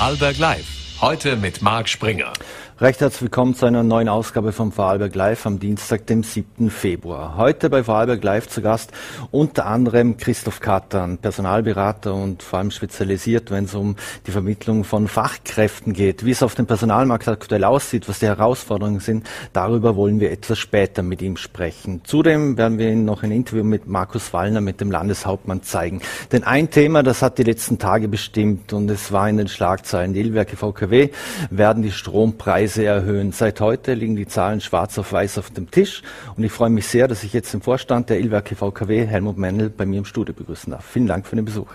[0.00, 0.66] Vorarlberg Live.
[1.02, 2.32] Heute mit Marc Springer.
[2.80, 6.70] Recht herzlich willkommen zu einer neuen Ausgabe von Vorarlberg Live am Dienstag, dem 7.
[6.70, 7.36] Februar.
[7.36, 8.92] Heute bei Vorarlberg Live zu Gast
[9.30, 13.96] unter anderem Christoph Kattern, Personalberater und vor allem spezialisiert, wenn es um
[14.26, 16.24] die Vermittlung von Fachkräften geht.
[16.24, 20.58] Wie es auf dem Personalmarkt aktuell aussieht, was die Herausforderungen sind, darüber wollen wir etwas
[20.58, 22.00] später mit ihm sprechen.
[22.04, 26.00] Zudem werden wir Ihnen noch ein Interview mit Markus Wallner, mit dem Landeshauptmann zeigen.
[26.32, 30.14] Denn ein Thema, das hat die letzten Tage bestimmt und es war in den Schlagzeilen.
[30.14, 31.10] Die Ilwerke VKW
[31.50, 33.32] werden die Strompreise Preise erhöhen.
[33.32, 36.02] Seit heute liegen die Zahlen schwarz auf weiß auf dem Tisch
[36.36, 39.70] und ich freue mich sehr, dass ich jetzt den Vorstand der Ilwerke VKW, Helmut Mendel,
[39.70, 40.84] bei mir im Studio begrüßen darf.
[40.84, 41.66] Vielen Dank für den Besuch.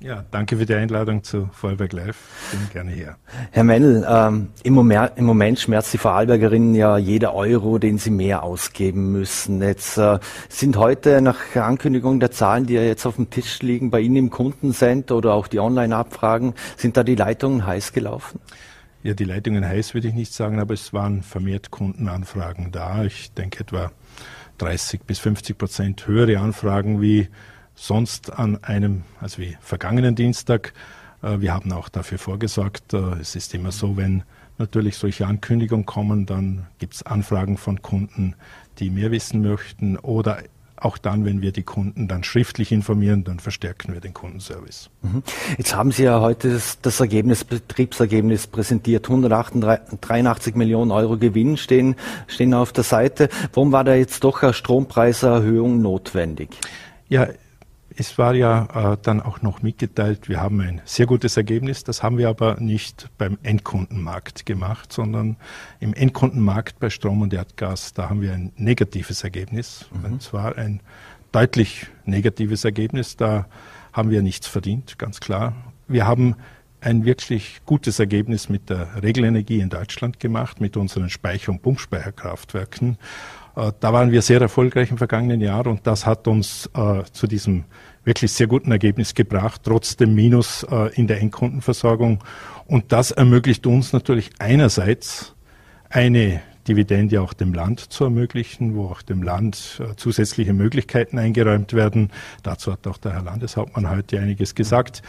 [0.00, 2.16] Ja, danke für die Einladung zu Vorarlberg Live.
[2.50, 3.16] Bin gerne hier.
[3.52, 8.10] Herr Mendel, ähm, im, Moment, im, Moment, schmerzt die Vorarlbergerinnen ja jeder Euro, den sie
[8.10, 9.62] mehr ausgeben müssen.
[9.62, 13.90] Jetzt äh, sind heute nach Ankündigung der Zahlen, die ja jetzt auf dem Tisch liegen,
[13.90, 18.40] bei Ihnen im Kundencenter oder auch die Online-Abfragen, sind da die Leitungen heiß gelaufen?
[19.02, 23.04] Ja, die Leitungen heiß würde ich nicht sagen, aber es waren vermehrt Kundenanfragen da.
[23.04, 23.92] Ich denke etwa
[24.58, 27.28] 30 bis 50 Prozent höhere Anfragen wie
[27.74, 30.74] sonst an einem, also wie vergangenen Dienstag.
[31.22, 32.92] Äh, wir haben auch dafür vorgesorgt.
[32.92, 34.22] Äh, es ist immer so, wenn
[34.58, 38.34] natürlich solche Ankündigungen kommen, dann gibt es Anfragen von Kunden,
[38.80, 40.42] die mehr wissen möchten oder
[40.80, 44.90] auch dann, wenn wir die Kunden dann schriftlich informieren, dann verstärken wir den Kundenservice.
[45.02, 45.22] Mhm.
[45.58, 49.08] Jetzt haben Sie ja heute das, das Ergebnis, Betriebsergebnis präsentiert.
[49.08, 53.28] 183 Millionen Euro Gewinn stehen, stehen auf der Seite.
[53.52, 56.50] Warum war da jetzt doch eine Strompreiserhöhung notwendig?
[57.08, 57.28] Ja,
[58.00, 61.84] es war ja äh, dann auch noch mitgeteilt, wir haben ein sehr gutes Ergebnis.
[61.84, 65.36] Das haben wir aber nicht beim Endkundenmarkt gemacht, sondern
[65.80, 69.84] im Endkundenmarkt bei Strom und Erdgas, da haben wir ein negatives Ergebnis.
[69.92, 70.12] Mhm.
[70.12, 70.80] Und zwar ein
[71.30, 73.18] deutlich negatives Ergebnis.
[73.18, 73.46] Da
[73.92, 75.54] haben wir nichts verdient, ganz klar.
[75.86, 76.36] Wir haben
[76.80, 82.96] ein wirklich gutes Ergebnis mit der Regelenergie in Deutschland gemacht, mit unseren Speicher- und Pumpspeicherkraftwerken.
[83.56, 87.26] Äh, da waren wir sehr erfolgreich im vergangenen Jahr und das hat uns äh, zu
[87.26, 87.64] diesem
[88.04, 92.22] wirklich sehr guten Ergebnis gebracht, trotz dem Minus äh, in der Endkundenversorgung.
[92.66, 95.34] Und das ermöglicht uns natürlich einerseits
[95.88, 101.72] eine Dividende auch dem Land zu ermöglichen, wo auch dem Land äh, zusätzliche Möglichkeiten eingeräumt
[101.72, 102.10] werden.
[102.42, 105.02] Dazu hat auch der Herr Landeshauptmann heute einiges gesagt.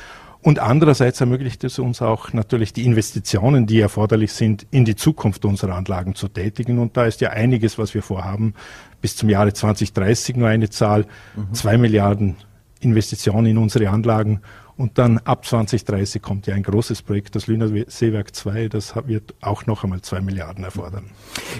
[0.43, 5.45] Und andererseits ermöglicht es uns auch natürlich die Investitionen, die erforderlich sind, in die Zukunft
[5.45, 6.79] unserer Anlagen zu tätigen.
[6.79, 8.55] Und da ist ja einiges, was wir vorhaben.
[9.01, 11.05] Bis zum Jahre 2030 nur eine Zahl.
[11.35, 11.53] Mhm.
[11.53, 12.37] Zwei Milliarden
[12.81, 14.41] Investitionen in unsere Anlagen.
[14.77, 19.35] Und dann ab 2030 kommt ja ein großes Projekt, das Lüner Seewerk 2, das wird
[19.41, 21.05] auch noch einmal zwei Milliarden erfordern.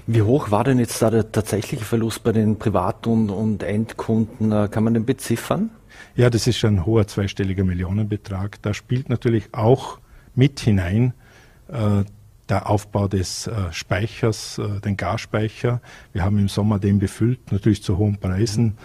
[0.08, 4.52] Wie hoch war denn jetzt da der tatsächliche Verlust bei den Privat- und, und Endkunden?
[4.52, 5.70] Äh, kann man den beziffern?
[6.16, 8.62] Ja, das ist ein hoher zweistelliger Millionenbetrag.
[8.62, 10.00] Da spielt natürlich auch
[10.34, 11.14] mit hinein
[11.68, 12.04] äh,
[12.50, 15.80] der Aufbau des äh, Speichers, äh, den Gasspeicher.
[16.12, 18.66] Wir haben im Sommer den befüllt, natürlich zu hohen Preisen.
[18.66, 18.78] Mhm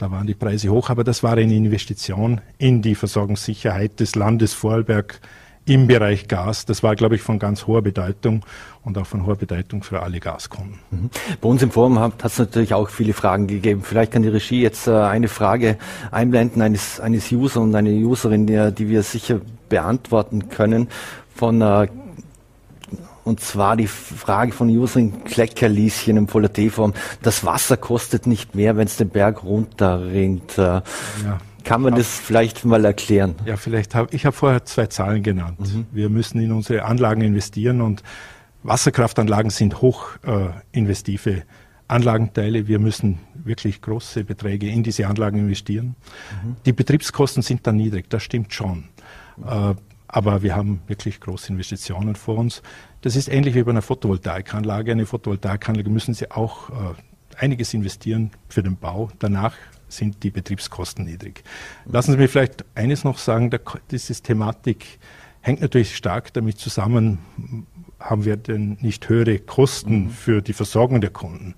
[0.00, 4.54] da waren die Preise hoch, aber das war eine Investition in die Versorgungssicherheit des Landes
[4.54, 5.20] Vorarlberg
[5.66, 6.64] im Bereich Gas.
[6.64, 8.42] Das war, glaube ich, von ganz hoher Bedeutung
[8.82, 10.78] und auch von hoher Bedeutung für alle Gaskunden.
[10.90, 11.10] Mhm.
[11.42, 13.82] Bei uns im Forum hat es natürlich auch viele Fragen gegeben.
[13.82, 15.76] Vielleicht kann die Regie jetzt äh, eine Frage
[16.10, 20.88] einblenden eines, eines User und eine Userin, die, die wir sicher beantworten können.
[21.34, 21.88] Von äh,
[23.30, 26.94] und zwar die Frage von Userin Kleckerlieschen im voller T-Form.
[27.22, 30.58] Das Wasser kostet nicht mehr, wenn es den Berg runterrinnt.
[30.58, 30.82] Äh, ja.
[31.62, 33.36] Kann man das vielleicht mal erklären?
[33.44, 35.60] Ja, vielleicht habe ich habe vorher zwei Zahlen genannt.
[35.60, 35.86] Mhm.
[35.92, 38.02] Wir müssen in unsere Anlagen investieren und
[38.64, 41.44] Wasserkraftanlagen sind hoch äh, investive
[41.86, 42.66] Anlagenteile.
[42.66, 45.94] Wir müssen wirklich große Beträge in diese Anlagen investieren.
[46.42, 46.56] Mhm.
[46.66, 48.88] Die Betriebskosten sind dann niedrig, das stimmt schon.
[49.36, 49.44] Mhm.
[49.46, 49.74] Äh,
[50.12, 52.62] aber wir haben wirklich große Investitionen vor uns.
[53.00, 54.92] Das ist ähnlich wie bei einer Photovoltaikanlage.
[54.92, 56.74] Eine Photovoltaikanlage müssen Sie auch äh,
[57.36, 59.10] einiges investieren für den Bau.
[59.20, 59.54] Danach
[59.88, 61.44] sind die Betriebskosten niedrig.
[61.84, 63.60] Lassen Sie mich vielleicht eines noch sagen, der,
[63.90, 64.98] diese Thematik
[65.40, 67.18] hängt natürlich stark damit zusammen,
[67.98, 70.10] haben wir denn nicht höhere Kosten mhm.
[70.10, 71.54] für die Versorgung der Kunden.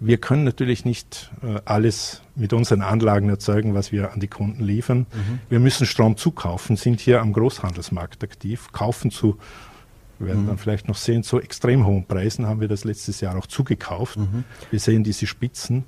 [0.00, 4.62] Wir können natürlich nicht äh, alles mit unseren Anlagen erzeugen, was wir an die Kunden
[4.62, 5.00] liefern.
[5.12, 5.40] Mhm.
[5.48, 9.38] Wir müssen Strom zukaufen, sind hier am Großhandelsmarkt aktiv, kaufen zu,
[10.18, 10.48] wir werden mhm.
[10.48, 14.18] dann vielleicht noch sehen, zu extrem hohen Preisen haben wir das letztes Jahr auch zugekauft.
[14.18, 14.44] Mhm.
[14.70, 15.84] Wir sehen diese Spitzen.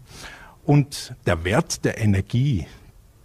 [0.64, 2.66] Und der Wert der Energie,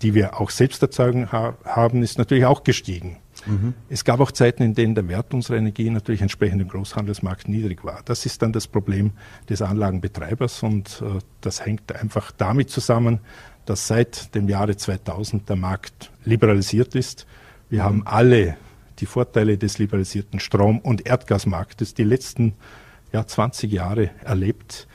[0.01, 3.17] die wir auch selbst erzeugen ha haben, ist natürlich auch gestiegen.
[3.45, 3.73] Mhm.
[3.89, 7.83] Es gab auch Zeiten, in denen der Wert unserer Energie natürlich entsprechend im Großhandelsmarkt niedrig
[7.83, 8.01] war.
[8.05, 9.11] Das ist dann das Problem
[9.49, 13.19] des Anlagenbetreibers und äh, das hängt einfach damit zusammen,
[13.65, 17.25] dass seit dem Jahre 2000 der Markt liberalisiert ist.
[17.69, 17.83] Wir mhm.
[17.83, 18.57] haben alle
[18.99, 22.53] die Vorteile des liberalisierten Strom- und Erdgasmarktes die letzten
[23.11, 24.87] ja, 20 Jahre erlebt.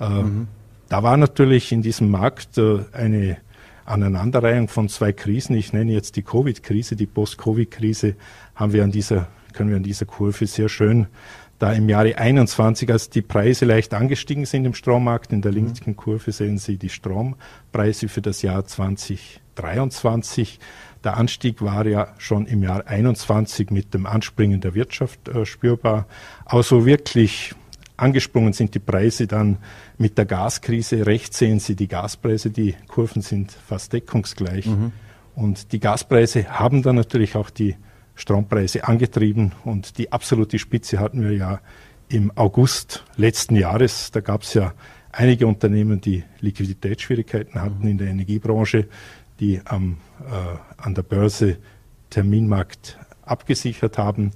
[0.00, 0.48] Äh, mhm.
[0.88, 3.38] Da war natürlich in diesem Markt äh, eine
[3.84, 5.56] Aneinanderreihung von zwei Krisen.
[5.56, 8.16] Ich nenne jetzt die Covid-Krise, die Post-Covid-Krise,
[8.54, 11.06] haben wir an dieser, können wir an dieser Kurve sehr schön
[11.62, 15.58] da im Jahre 21, als die Preise leicht angestiegen sind im Strommarkt, in der mhm.
[15.58, 20.58] linken Kurve sehen Sie die Strompreise für das Jahr 2023.
[21.04, 26.06] Der Anstieg war ja schon im Jahr 21 mit dem Anspringen der Wirtschaft äh, spürbar.
[26.46, 27.54] Aber so wirklich
[28.02, 29.58] angesprungen sind die Preise dann
[29.96, 31.06] mit der Gaskrise.
[31.06, 34.66] Rechts sehen Sie die Gaspreise, die Kurven sind fast deckungsgleich.
[34.66, 34.92] Mhm.
[35.34, 37.76] Und die Gaspreise haben dann natürlich auch die
[38.14, 41.60] Strompreise angetrieben und die absolute Spitze hatten wir ja
[42.08, 44.10] im August letzten Jahres.
[44.10, 44.74] Da gab es ja
[45.12, 48.88] einige Unternehmen, die Liquiditätsschwierigkeiten hatten in der Energiebranche,
[49.40, 51.56] die am, äh, an der Börse
[52.10, 54.32] Terminmarkt abgesichert haben.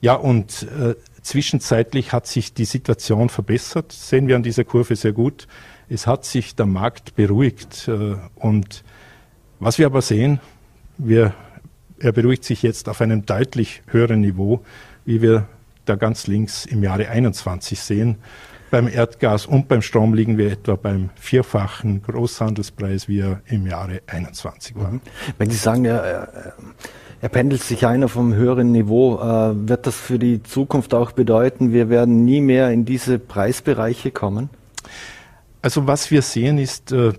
[0.00, 0.94] Ja, und äh,
[1.28, 5.46] zwischenzeitlich hat sich die Situation verbessert, sehen wir an dieser Kurve sehr gut.
[5.88, 7.88] Es hat sich der Markt beruhigt.
[7.88, 8.82] Äh, und
[9.60, 10.40] was wir aber sehen,
[10.98, 11.34] wir
[12.00, 14.64] er beruhigt sich jetzt auf einem deutlich höheren Niveau,
[15.04, 15.48] wie wir
[15.84, 18.16] da ganz links im Jahre 21 sehen.
[18.70, 24.02] Beim Erdgas und beim Strom liegen wir etwa beim vierfachen Großhandelspreis, wie er im Jahre
[24.06, 24.90] 21 war.
[24.90, 25.00] Mhm.
[25.38, 26.54] Wenn Sie sagen, er,
[27.20, 31.12] er pendelt sich ein auf einem höheren Niveau, äh, wird das für die Zukunft auch
[31.12, 34.50] bedeuten, wir werden nie mehr in diese Preisbereiche kommen?
[35.62, 37.14] Also was wir sehen ist, äh,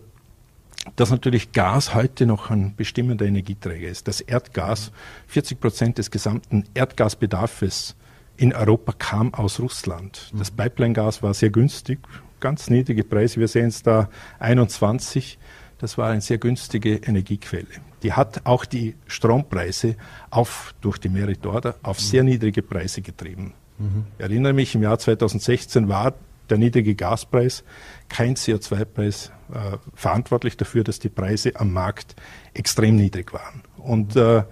[0.95, 4.07] dass natürlich Gas heute noch ein bestimmender Energieträger ist.
[4.07, 4.91] Das Erdgas,
[5.27, 7.95] 40 Prozent des gesamten Erdgasbedarfs
[8.39, 10.31] in Europa kam aus Russland.
[10.33, 10.55] Das mhm.
[10.55, 11.99] Pipeline-Gas war sehr günstig,
[12.39, 13.39] ganz niedrige Preise.
[13.41, 14.09] Wir sehen es da
[14.39, 15.37] 21.
[15.77, 17.67] Das war eine sehr günstige Energiequelle.
[18.01, 19.95] Die hat auch die Strompreise
[20.29, 21.09] auf, durch die
[21.41, 22.29] dort auf sehr mhm.
[22.29, 23.53] niedrige Preise getrieben.
[23.77, 24.05] Mhm.
[24.17, 26.13] Ich erinnere mich, im Jahr 2016 war
[26.49, 27.65] der niedrige Gaspreis
[28.07, 32.15] kein CO2-Preis äh, verantwortlich dafür, dass die Preise am Markt
[32.53, 33.63] extrem niedrig waren.
[33.77, 34.43] Und äh,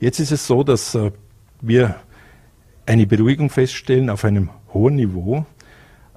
[0.00, 1.12] jetzt ist es so, dass äh,
[1.60, 1.96] wir
[2.86, 5.46] eine Beruhigung feststellen auf einem hohen Niveau.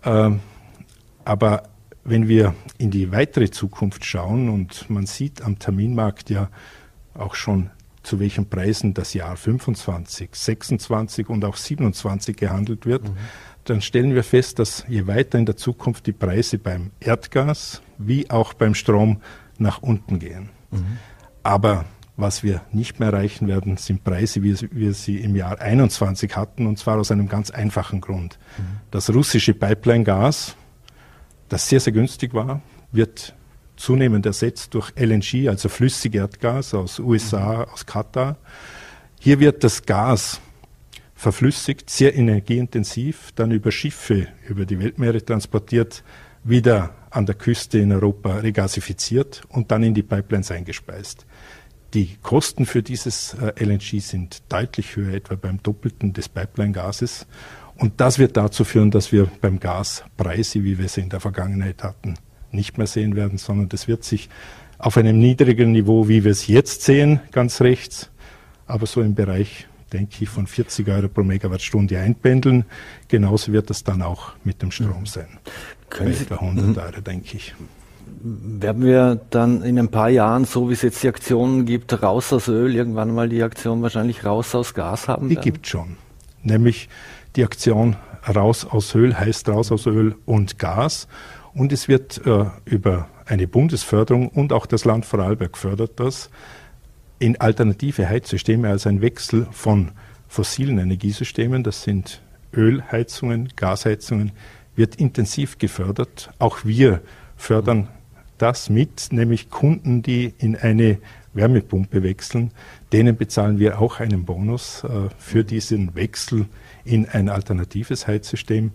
[0.03, 0.31] Äh,
[1.25, 1.63] aber
[2.03, 6.49] wenn wir in die weitere Zukunft schauen und man sieht am Terminmarkt ja
[7.13, 7.69] auch schon
[8.03, 13.17] zu welchen Preisen das Jahr 25, 26 und auch 27 gehandelt wird, mhm
[13.69, 18.29] dann stellen wir fest, dass je weiter in der Zukunft die Preise beim Erdgas wie
[18.29, 19.21] auch beim Strom
[19.57, 20.49] nach unten gehen.
[20.71, 20.97] Mhm.
[21.43, 21.85] Aber
[22.17, 26.65] was wir nicht mehr erreichen werden, sind Preise, wie wir sie im Jahr 21 hatten,
[26.65, 28.39] und zwar aus einem ganz einfachen Grund.
[28.57, 28.63] Mhm.
[28.89, 30.55] Das russische Pipeline-Gas,
[31.47, 32.61] das sehr, sehr günstig war,
[32.91, 33.35] wird
[33.75, 37.71] zunehmend ersetzt durch LNG, also Flüssigerdgas aus USA, mhm.
[37.71, 38.37] aus Katar.
[39.19, 40.41] Hier wird das Gas
[41.13, 46.03] verflüssigt, sehr energieintensiv, dann über Schiffe über die Weltmeere transportiert,
[46.43, 51.25] wieder an der Küste in Europa regasifiziert und dann in die Pipelines eingespeist.
[51.93, 57.27] Die Kosten für dieses äh, LNG sind deutlich höher, etwa beim Doppelten des Pipeline-Gases.
[57.77, 61.19] Und das wird dazu führen, dass wir beim Gas Preise, wie wir sie in der
[61.19, 62.15] Vergangenheit hatten,
[62.51, 64.29] nicht mehr sehen werden, sondern das wird sich
[64.77, 68.09] auf einem niedrigeren Niveau, wie wir es jetzt sehen, ganz rechts,
[68.65, 72.65] aber so im Bereich denke ich, von 40 Euro pro Megawattstunde einpendeln.
[73.07, 75.05] Genauso wird das dann auch mit dem Strom mhm.
[75.05, 75.27] sein.
[75.89, 76.77] Können Bei etwa 100 mhm.
[76.77, 77.55] Euro, denke ich.
[78.21, 82.33] Werden wir dann in ein paar Jahren, so wie es jetzt die Aktionen gibt, raus
[82.33, 85.29] aus Öl, irgendwann mal die Aktion wahrscheinlich raus aus Gas haben?
[85.29, 85.97] Die gibt schon.
[86.43, 86.89] Nämlich
[87.35, 87.95] die Aktion
[88.27, 91.07] raus aus Öl heißt raus aus Öl und Gas.
[91.53, 96.29] Und es wird äh, über eine Bundesförderung und auch das Land Vorarlberg fördert das,
[97.19, 99.91] in alternative Heizsysteme, also ein Wechsel von
[100.27, 102.21] fossilen Energiesystemen, das sind
[102.53, 104.31] Ölheizungen, Gasheizungen,
[104.75, 106.29] wird intensiv gefördert.
[106.37, 107.01] Auch wir
[107.35, 107.87] fördern
[108.37, 110.99] das mit, nämlich Kunden, die in eine
[111.33, 112.51] Wärmepumpe wechseln,
[112.91, 116.47] denen bezahlen wir auch einen Bonus äh, für diesen Wechsel
[116.83, 118.71] in ein alternatives Heizsystem.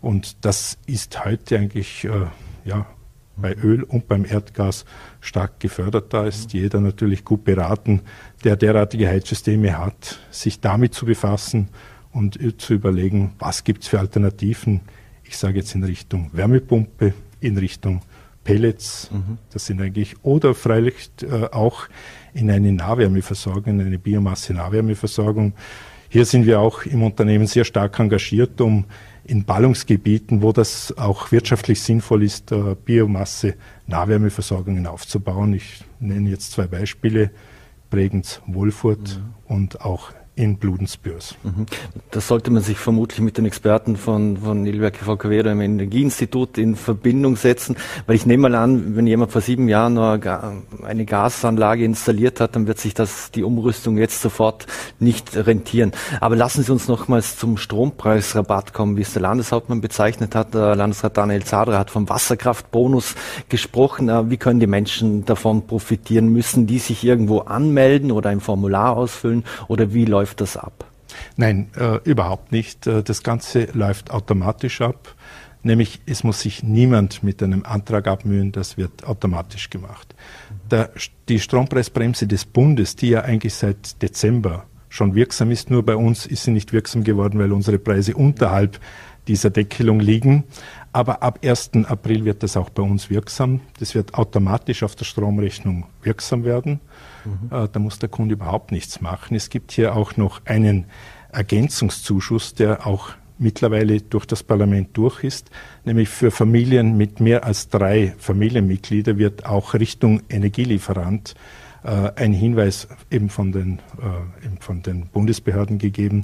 [0.00, 2.26] Und das ist heute eigentlich äh,
[2.64, 2.86] ja,
[3.36, 4.84] bei Öl und beim Erdgas
[5.20, 6.12] stark gefördert.
[6.12, 8.02] Da ist jeder natürlich gut beraten,
[8.44, 11.68] der derartige Heizsysteme hat, sich damit zu befassen
[12.12, 14.80] und zu überlegen, was gibt es für Alternativen.
[15.24, 18.02] Ich sage jetzt in Richtung Wärmepumpe, in Richtung
[18.46, 19.38] Pellets, mhm.
[19.52, 21.88] das sind eigentlich, oder freilich äh, auch
[22.32, 25.52] in eine Nahwärmeversorgung, in eine Biomasse-Nahwärmeversorgung.
[26.08, 28.84] Hier sind wir auch im Unternehmen sehr stark engagiert, um
[29.24, 33.54] in Ballungsgebieten, wo das auch wirtschaftlich sinnvoll ist, Biomasse
[33.88, 35.52] Nahwärmeversorgungen aufzubauen.
[35.52, 37.32] Ich nenne jetzt zwei Beispiele,
[37.90, 39.54] Bregenz, Wolfurt mhm.
[39.54, 41.34] und auch in Bludensbürs.
[41.42, 41.64] Mhm.
[42.10, 46.58] Das sollte man sich vermutlich mit den Experten von, von Nilwerke VKW oder im Energieinstitut
[46.58, 47.74] in Verbindung setzen,
[48.06, 50.20] weil ich nehme mal an, wenn jemand vor sieben Jahren nur
[50.84, 54.66] eine Gasanlage installiert hat, dann wird sich das, die Umrüstung jetzt sofort
[54.98, 55.92] nicht rentieren.
[56.20, 60.52] Aber lassen Sie uns nochmals zum Strompreisrabatt kommen, wie es der Landeshauptmann bezeichnet hat.
[60.52, 63.14] Der Landesrat Daniel Zadra hat vom Wasserkraftbonus
[63.48, 64.10] gesprochen.
[64.10, 66.28] Äh, wie können die Menschen davon profitieren?
[66.28, 70.84] Müssen die sich irgendwo anmelden oder ein Formular ausfüllen oder wie läuft läuft das ab?
[71.36, 72.86] Nein, äh, überhaupt nicht.
[72.88, 75.14] Äh, das Ganze läuft automatisch ab.
[75.62, 80.14] Nämlich, es muss sich niemand mit einem Antrag abmühen, das wird automatisch gemacht.
[80.70, 80.90] Der,
[81.28, 86.26] die Strompreisbremse des Bundes, die ja eigentlich seit Dezember schon wirksam ist, nur bei uns
[86.26, 88.80] ist sie nicht wirksam geworden, weil unsere Preise unterhalb
[89.28, 90.44] dieser Deckelung liegen.
[90.92, 91.72] Aber ab 1.
[91.86, 93.60] April wird das auch bei uns wirksam.
[93.78, 96.80] Das wird automatisch auf der Stromrechnung wirksam werden.
[97.24, 97.54] Mhm.
[97.54, 99.34] Äh, da muss der Kunde überhaupt nichts machen.
[99.36, 100.86] Es gibt hier auch noch einen
[101.32, 105.50] Ergänzungszuschuss, der auch mittlerweile durch das Parlament durch ist,
[105.84, 111.34] nämlich für Familien mit mehr als drei Familienmitgliedern wird auch Richtung Energielieferant
[111.84, 116.22] äh, ein Hinweis eben von den, äh, eben von den Bundesbehörden gegeben,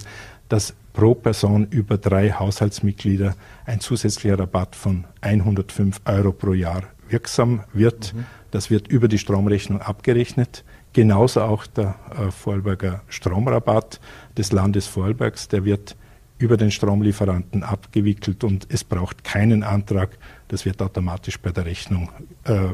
[0.49, 3.35] dass pro Person über drei Haushaltsmitglieder
[3.65, 8.15] ein zusätzlicher Rabatt von 105 Euro pro Jahr wirksam wird.
[8.15, 8.25] Mhm.
[8.51, 10.65] Das wird über die Stromrechnung abgerechnet.
[10.93, 14.01] Genauso auch der äh, Vorarlberger Stromrabatt
[14.37, 15.97] des Landes Vorarlbergs, der wird
[16.39, 20.19] über den Stromlieferanten abgewickelt und es braucht keinen Antrag.
[20.49, 22.11] Das wird automatisch bei der Rechnung
[22.45, 22.71] äh,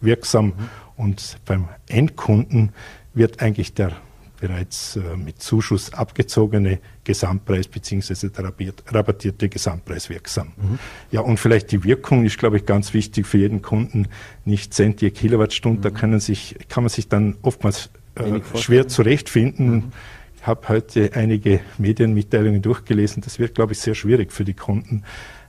[0.00, 0.46] wirksam.
[0.46, 0.52] Mhm.
[0.96, 2.72] Und beim Endkunden
[3.12, 3.92] wird eigentlich der
[4.40, 8.28] bereits äh, mit Zuschuss abgezogene Gesamtpreis bzw.
[8.28, 8.52] der
[8.88, 10.52] rabattierte Gesamtpreis wirksam.
[10.56, 10.78] Mhm.
[11.10, 14.08] Ja, und vielleicht die Wirkung ist, glaube ich, ganz wichtig für jeden Kunden.
[14.44, 15.82] Nicht Cent je Kilowattstunde, mhm.
[15.82, 19.70] da können sich, kann man sich dann oftmals äh, schwer zurechtfinden.
[19.70, 19.92] Mhm.
[20.36, 23.22] Ich habe heute einige Medienmitteilungen durchgelesen.
[23.22, 25.02] Das wird, glaube ich, sehr schwierig für die Kunden.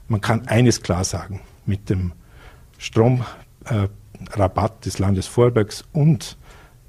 [0.08, 1.40] Man kann eines klar sagen.
[1.66, 2.12] Mit dem
[2.78, 3.90] Stromrabatt
[4.20, 6.38] äh, des Landes Vorarlbergs und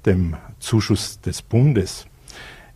[0.06, 2.06] dem Zuschuss des Bundes,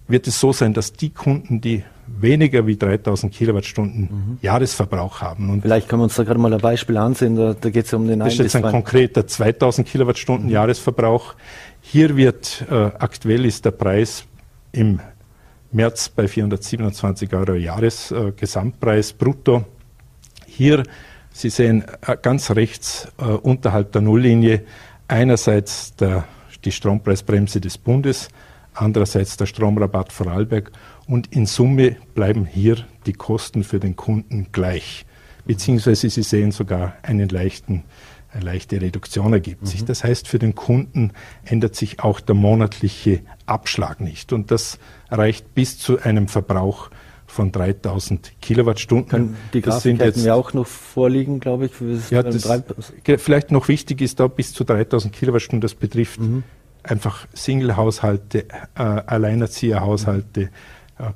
[0.06, 4.38] wird es so sein, dass die Kunden, die weniger wie 3000 Kilowattstunden mhm.
[4.42, 5.50] Jahresverbrauch haben.
[5.50, 7.94] Und Vielleicht können wir uns da gerade mal ein Beispiel ansehen, da, da geht es
[7.94, 10.52] um den Das ist jetzt ein konkreter 2000 Kilowattstunden mhm.
[10.52, 11.34] Jahresverbrauch.
[11.80, 14.24] Hier wird, äh, aktuell ist der Preis
[14.72, 15.00] im
[15.72, 19.64] März bei 427 Euro Jahresgesamtpreis äh, brutto.
[20.46, 20.82] Hier,
[21.32, 24.62] Sie sehen äh, ganz rechts äh, unterhalb der Nulllinie
[25.08, 26.24] einerseits der
[26.64, 28.28] die Strompreisbremse des Bundes,
[28.74, 30.72] andererseits der Stromrabatt Vorarlberg
[31.06, 35.06] und in Summe bleiben hier die Kosten für den Kunden gleich.
[35.46, 37.84] Beziehungsweise Sie sehen sogar einen leichten,
[38.32, 39.66] eine leichte Reduktion ergibt mhm.
[39.66, 39.84] sich.
[39.84, 41.12] Das heißt, für den Kunden
[41.44, 44.32] ändert sich auch der monatliche Abschlag nicht.
[44.32, 44.78] Und das
[45.10, 46.90] reicht bis zu einem Verbrauch
[47.34, 49.36] von 3000 Kilowattstunden.
[49.52, 51.72] Die das sind jetzt ja auch noch vorliegen, glaube ich.
[52.10, 52.46] Ja, das,
[53.18, 55.60] vielleicht noch wichtig ist da bis zu 3000 Kilowattstunden.
[55.60, 56.44] Das betrifft mhm.
[56.84, 60.48] einfach Single-Haushalte, äh, Alleinerzieherhaushalte, äh,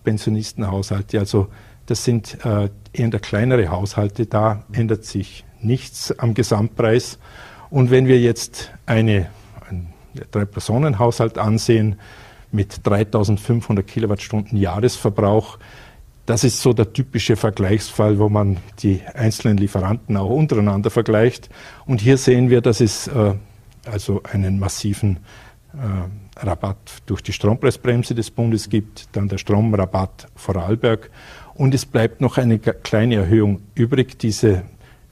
[0.03, 1.21] Pensionistenhaushalte.
[1.21, 1.47] Also
[1.87, 4.27] das sind äh, eher der kleinere Haushalte.
[4.27, 7.21] Da ändert sich nichts am Gesamtpreis.
[7.71, 9.29] Und wenn wir jetzt eine,
[9.69, 9.93] einen
[10.33, 11.97] Drei-Personen-Haushalt ansehen
[12.51, 15.59] mit 3500 Kilowattstunden Jahresverbrauch,
[16.29, 21.49] das ist so der typische Vergleichsfall, wo man die einzelnen Lieferanten auch untereinander vergleicht.
[21.87, 23.33] Und hier sehen wir, dass es äh,
[23.91, 25.21] also einen massiven
[25.73, 31.11] äh, Rabatt durch die Strompreisbremse des Bundes gibt, dann der Stromrabatt Vorarlberg.
[31.55, 34.65] Und es bleibt noch eine kleine Erhöhung übrig, diese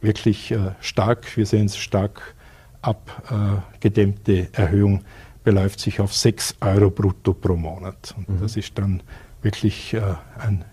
[0.03, 2.35] wirklich äh, stark, wir sehen es stark
[2.83, 5.03] abgedämmte Erhöhung
[5.43, 8.15] beläuft sich auf 6 Euro brutto pro Monat.
[8.19, 8.41] Und mhm.
[8.43, 9.03] das ist dann
[9.41, 10.03] wirklich äh,
[10.39, 10.65] ein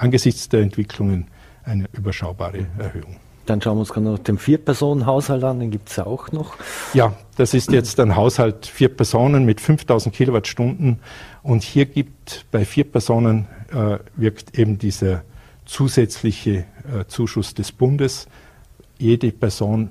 [0.00, 1.26] angesichts der Entwicklungen
[1.64, 3.16] eine überschaubare Erhöhung.
[3.46, 6.54] Dann schauen wir uns noch den Vier-Personen-Haushalt an, den gibt es ja auch noch.
[6.94, 11.00] Ja, das ist jetzt ein Haushalt vier Personen mit 5000 Kilowattstunden.
[11.42, 15.24] Und hier gibt bei vier Personen äh, wirkt eben dieser
[15.64, 18.28] zusätzliche äh, Zuschuss des Bundes.
[18.98, 19.90] Jede Person,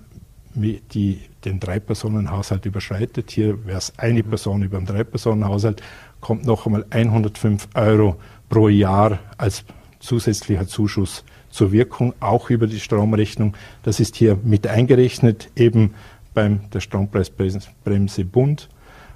[0.53, 5.81] die den Drei-Personen-Haushalt überschreitet, hier wäre es eine Person über dem Drei-Personen-Haushalt,
[6.21, 9.65] kommt noch einmal 105 Euro pro Jahr als
[9.99, 13.55] zusätzlicher Zuschuss zur Wirkung, auch über die Stromrechnung.
[13.83, 15.93] Das ist hier mit eingerechnet, eben
[16.33, 18.69] beim der Strompreisbremse Bund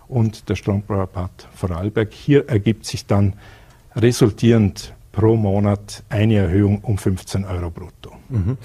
[0.08, 2.12] und der Stromrabatt Vorarlberg.
[2.12, 3.34] Hier ergibt sich dann
[3.96, 8.12] resultierend pro Monat eine Erhöhung um 15 Euro brutto.
[8.30, 8.58] Mhm.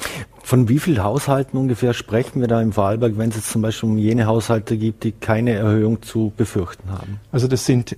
[0.42, 3.90] Von wie vielen Haushalten ungefähr sprechen wir da im Vorarlberg, wenn es jetzt zum Beispiel
[3.90, 7.20] um jene Haushalte gibt, die keine Erhöhung zu befürchten haben?
[7.30, 7.94] Also das sind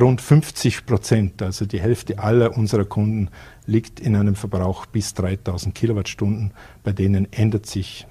[0.00, 3.30] rund 50 Prozent, also die Hälfte aller unserer Kunden,
[3.66, 6.52] liegt in einem Verbrauch bis 3000 Kilowattstunden.
[6.82, 8.06] Bei denen ändert sich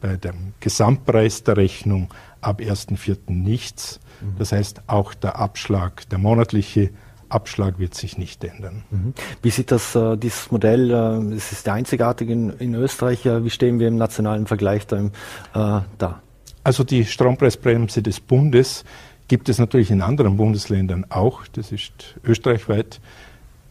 [0.00, 3.18] bei dem Gesamtpreis der Rechnung ab 1.4.
[3.28, 4.00] nichts.
[4.20, 4.38] Mhm.
[4.38, 6.90] Das heißt, auch der Abschlag, der monatliche
[7.28, 8.82] Abschlag wird sich nicht ändern.
[8.90, 9.14] Mhm.
[9.42, 13.50] Wie sieht das, äh, dieses Modell, äh, es ist einzigartig in, in Österreich, äh, wie
[13.50, 16.22] stehen wir im nationalen Vergleich da, äh, da?
[16.64, 18.84] Also die Strompreisbremse des Bundes
[19.30, 23.00] gibt es natürlich in anderen Bundesländern auch, das ist österreichweit.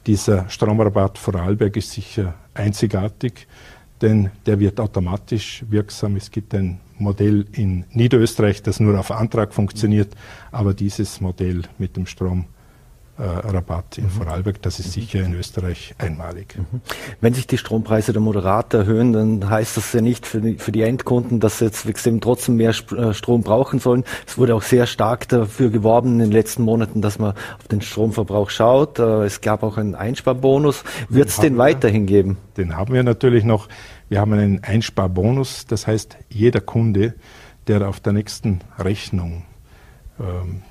[0.07, 3.45] Dieser Stromrabatt Vorarlberg ist sicher einzigartig,
[4.01, 6.15] denn der wird automatisch wirksam.
[6.15, 10.15] Es gibt ein Modell in Niederösterreich, das nur auf Antrag funktioniert,
[10.49, 12.58] aber dieses Modell mit dem Strom äh,
[13.23, 14.09] Rabatt in mhm.
[14.09, 14.61] Vorarlberg.
[14.61, 15.01] Das ist mhm.
[15.01, 16.55] sicher in Österreich einmalig.
[16.57, 16.81] Mhm.
[17.21, 20.71] Wenn sich die Strompreise der Moderat erhöhen, dann heißt das ja nicht für die, für
[20.71, 24.03] die Endkunden, dass sie jetzt extrem trotzdem mehr äh, Strom brauchen sollen.
[24.25, 27.81] Es wurde auch sehr stark dafür geworben in den letzten Monaten, dass man auf den
[27.81, 28.99] Stromverbrauch schaut.
[28.99, 30.83] Äh, es gab auch einen Einsparbonus.
[31.09, 32.37] Wird es den, den weiterhin geben?
[32.57, 33.67] Den haben wir natürlich noch.
[34.07, 35.65] Wir haben einen Einsparbonus.
[35.67, 37.15] Das heißt, jeder Kunde,
[37.67, 39.43] der auf der nächsten Rechnung
[40.19, 40.63] ähm,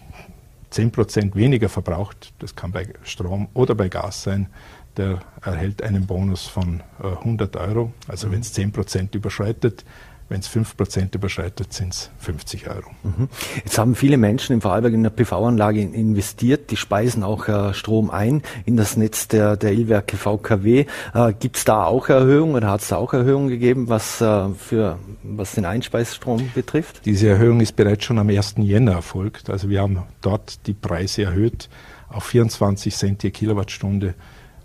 [0.70, 4.48] 10 Prozent weniger verbraucht, das kann bei Strom oder bei Gas sein,
[4.96, 7.92] der erhält einen Bonus von 100 äh, Euro.
[8.08, 9.84] Also wenn es 10 Prozent überschreitet,
[10.28, 12.90] wenn es 5% überschreitet, sind es 50 Euro.
[13.02, 13.28] Mhm.
[13.56, 16.70] Jetzt haben viele Menschen im Vorarlberg in eine PV-Anlage investiert.
[16.70, 20.84] Die speisen auch äh, Strom ein in das Netz der, der E-Werke VKW.
[21.14, 24.48] Äh, Gibt es da auch Erhöhungen oder hat es da auch Erhöhungen gegeben, was, äh,
[24.50, 27.06] für, was den Einspeisstrom betrifft?
[27.06, 28.56] Diese Erhöhung ist bereits schon am 1.
[28.58, 29.48] Jänner erfolgt.
[29.48, 31.68] Also wir haben dort die Preise erhöht
[32.08, 34.14] auf 24 Cent je Kilowattstunde.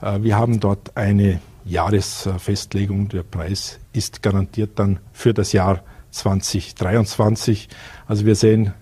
[0.01, 3.09] Äh, wir haben dort eine Jahresfestlegung.
[3.09, 7.69] Der Preis ist garantiert dann für das Jahr 2023.
[8.07, 8.73] Also wir sehen,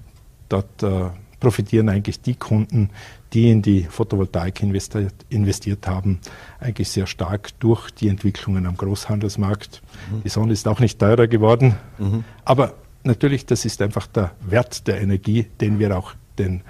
[0.49, 1.09] dort äh,
[1.39, 2.89] profitieren eigentlich die Kunden,
[3.33, 6.19] die in die Photovoltaik investiert, investiert haben,
[6.59, 9.81] eigentlich sehr stark durch die Entwicklungen am Großhandelsmarkt.
[10.11, 10.23] Mhm.
[10.23, 12.23] Die Sonne ist auch nicht teurer geworden, mhm.
[12.45, 16.61] aber natürlich, das ist einfach der Wert der Energie, den wir auch den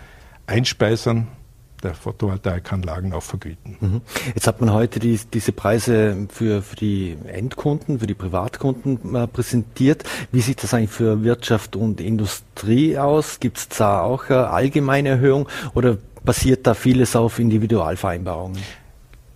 [0.47, 1.28] Einspeisern
[1.84, 3.78] der Photovoltaikanlagen auch vergüten.
[3.80, 4.02] Mhm.
[4.34, 9.28] Jetzt hat man heute die, diese Preise für, für die Endkunden, für die Privatkunden äh,
[9.28, 10.04] präsentiert.
[10.32, 13.39] Wie sieht das eigentlich für Wirtschaft und Industrie aus?
[13.39, 18.62] Gibt es da auch äh, allgemeine Erhöhung oder basiert da vieles auf Individualvereinbarungen?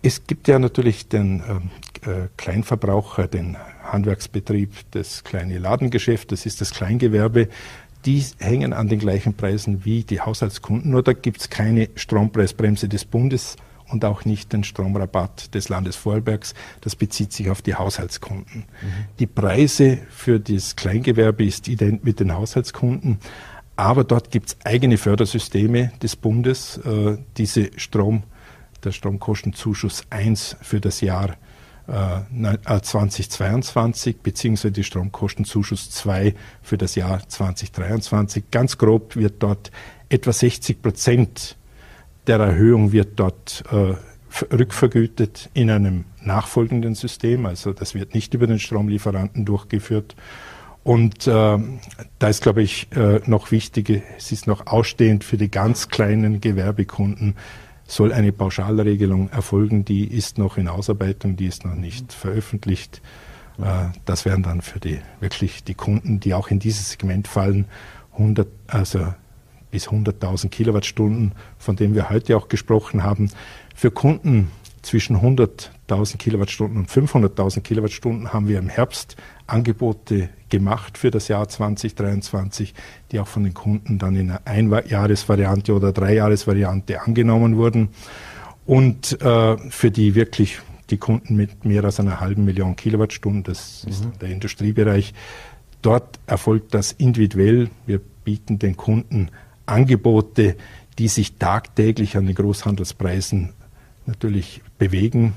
[0.01, 1.69] Es gibt ja natürlich den
[2.05, 3.57] äh, äh Kleinverbraucher, den
[3.91, 7.49] Handwerksbetrieb, das kleine Ladengeschäft, das ist das Kleingewerbe
[8.05, 10.91] die hängen an den gleichen Preisen wie die Haushaltskunden.
[10.91, 13.57] Nur da gibt es keine Strompreisbremse des Bundes
[13.91, 16.53] und auch nicht den Stromrabatt des Landes Vorarlbergs.
[16.81, 18.59] Das bezieht sich auf die Haushaltskunden.
[18.59, 18.87] Mhm.
[19.19, 23.19] Die Preise für das Kleingewerbe ist ident mit den Haushaltskunden,
[23.75, 26.77] aber dort gibt es eigene Fördersysteme des Bundes.
[26.77, 28.23] Äh, diese Strom,
[28.83, 31.35] der Stromkostenzuschuss 1 für das Jahr
[31.87, 38.45] 2022 äh, beziehungsweise die Stromkostenzuschuss 2 für das Jahr 2023.
[38.51, 39.71] Ganz grob wird dort
[40.09, 41.57] etwa 60 Prozent
[42.27, 43.93] der Erhöhung wird dort äh,
[44.53, 47.45] rückvergütet in einem nachfolgenden System.
[47.45, 50.15] Also das wird nicht über den Stromlieferanten durchgeführt.
[50.83, 51.57] Und äh,
[52.19, 56.41] da ist, glaube ich, äh, noch wichtig, es ist noch ausstehend für die ganz kleinen
[56.41, 57.35] Gewerbekunden
[57.87, 59.85] soll eine Pauschalregelung erfolgen.
[59.85, 63.01] Die ist noch in Ausarbeitung, die ist noch nicht veröffentlicht.
[63.59, 67.65] Äh, das wären dann für die wirklich die Kunden, die auch in dieses Segment fallen,
[68.13, 69.13] 100, also
[69.71, 73.29] bis 100.000 Kilowattstunden, von dem wir heute auch gesprochen haben.
[73.75, 75.21] Für Kunden zwischen
[75.87, 79.15] 100.000 Kilowattstunden und 500.000 Kilowattstunden haben wir im Herbst
[79.47, 82.73] Angebote gemacht für das Jahr 2023,
[83.11, 87.89] die auch von den Kunden dann in einer Einjahresvariante oder Dreijahresvariante angenommen wurden.
[88.65, 93.83] Und äh, für die wirklich die Kunden mit mehr als einer halben Million Kilowattstunden, das
[93.83, 93.91] mhm.
[93.91, 95.13] ist der Industriebereich,
[95.81, 97.69] dort erfolgt das individuell.
[97.85, 99.29] Wir bieten den Kunden
[99.67, 100.55] Angebote,
[100.97, 103.53] die sich tagtäglich an den Großhandelspreisen
[104.05, 105.33] natürlich bewegen.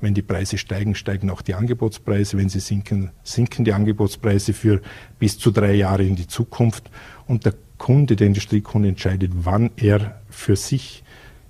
[0.00, 2.36] Wenn die Preise steigen, steigen auch die Angebotspreise.
[2.36, 4.80] Wenn sie sinken, sinken die Angebotspreise für
[5.18, 6.90] bis zu drei Jahre in die Zukunft.
[7.26, 11.02] Und der Kunde, der Industriekunde entscheidet, wann er für sich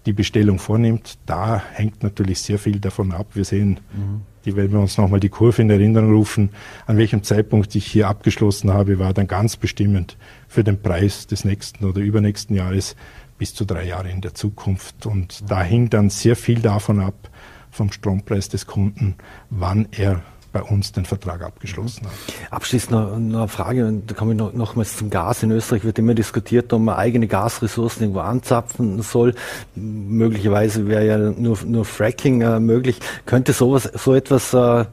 [0.07, 1.19] die Bestellung vornimmt.
[1.27, 3.27] Da hängt natürlich sehr viel davon ab.
[3.35, 4.23] Wir sehen, mhm.
[4.45, 6.51] die, wenn wir uns nochmal die Kurve in Erinnerung rufen,
[6.87, 10.17] an welchem Zeitpunkt ich hier abgeschlossen habe, war dann ganz bestimmend
[10.49, 12.97] für den Preis des nächsten oder übernächsten Jahres
[13.39, 15.07] bis zu drei Jahre in der Zukunft.
[15.07, 17.29] Und da hing dann sehr viel davon ab,
[17.77, 19.15] vom Strompreis des Kunden,
[19.51, 20.23] wann er
[20.57, 22.15] bei uns den Vertrag abgeschlossen haben.
[22.51, 25.43] Abschließend noch, noch eine Frage, da komme ich noch, nochmals zum Gas.
[25.43, 29.35] In Österreich wird immer diskutiert, ob man eigene Gasressourcen irgendwo anzapfen soll.
[29.75, 33.01] Möglicherweise wäre ja nur, nur Fracking äh, möglich.
[33.27, 34.87] Könnte sowas, so etwas äh,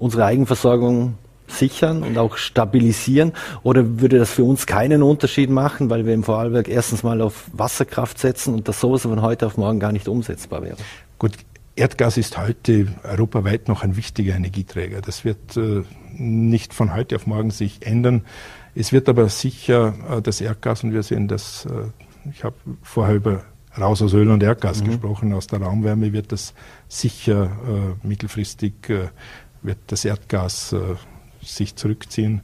[0.00, 1.14] unsere Eigenversorgung
[1.46, 3.34] sichern und auch stabilisieren?
[3.62, 7.44] Oder würde das für uns keinen Unterschied machen, weil wir im Vorarlberg erstens mal auf
[7.52, 10.76] Wasserkraft setzen und das sowas von heute auf morgen gar nicht umsetzbar wäre?
[11.20, 11.32] Gut,
[11.76, 15.00] Erdgas ist heute europaweit noch ein wichtiger Energieträger.
[15.00, 15.82] Das wird äh,
[16.12, 18.24] nicht von heute auf morgen sich ändern.
[18.76, 23.16] Es wird aber sicher äh, das Erdgas, und wir sehen das, äh, ich habe vorher
[23.16, 23.42] über
[23.76, 24.86] raus aus Öl und Erdgas mhm.
[24.86, 26.54] gesprochen, aus der Raumwärme wird das
[26.86, 27.50] sicher
[28.04, 28.72] mittelfristig,
[29.62, 30.72] wird das Erdgas
[31.42, 32.42] sich zurückziehen.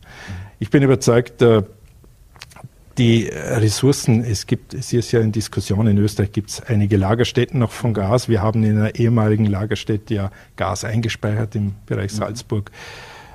[0.58, 1.40] Ich bin überzeugt,
[2.98, 7.58] die Ressourcen, es gibt, es ist ja in Diskussion, in Österreich gibt es einige Lagerstätten
[7.58, 8.28] noch von Gas.
[8.28, 12.16] Wir haben in einer ehemaligen Lagerstätte ja Gas eingespeichert im Bereich mhm.
[12.16, 12.70] Salzburg.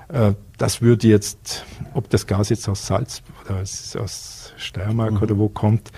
[0.09, 5.21] Äh, das würde jetzt, ob das Gas jetzt aus Salz oder aus Steiermark mhm.
[5.21, 5.91] oder wo kommt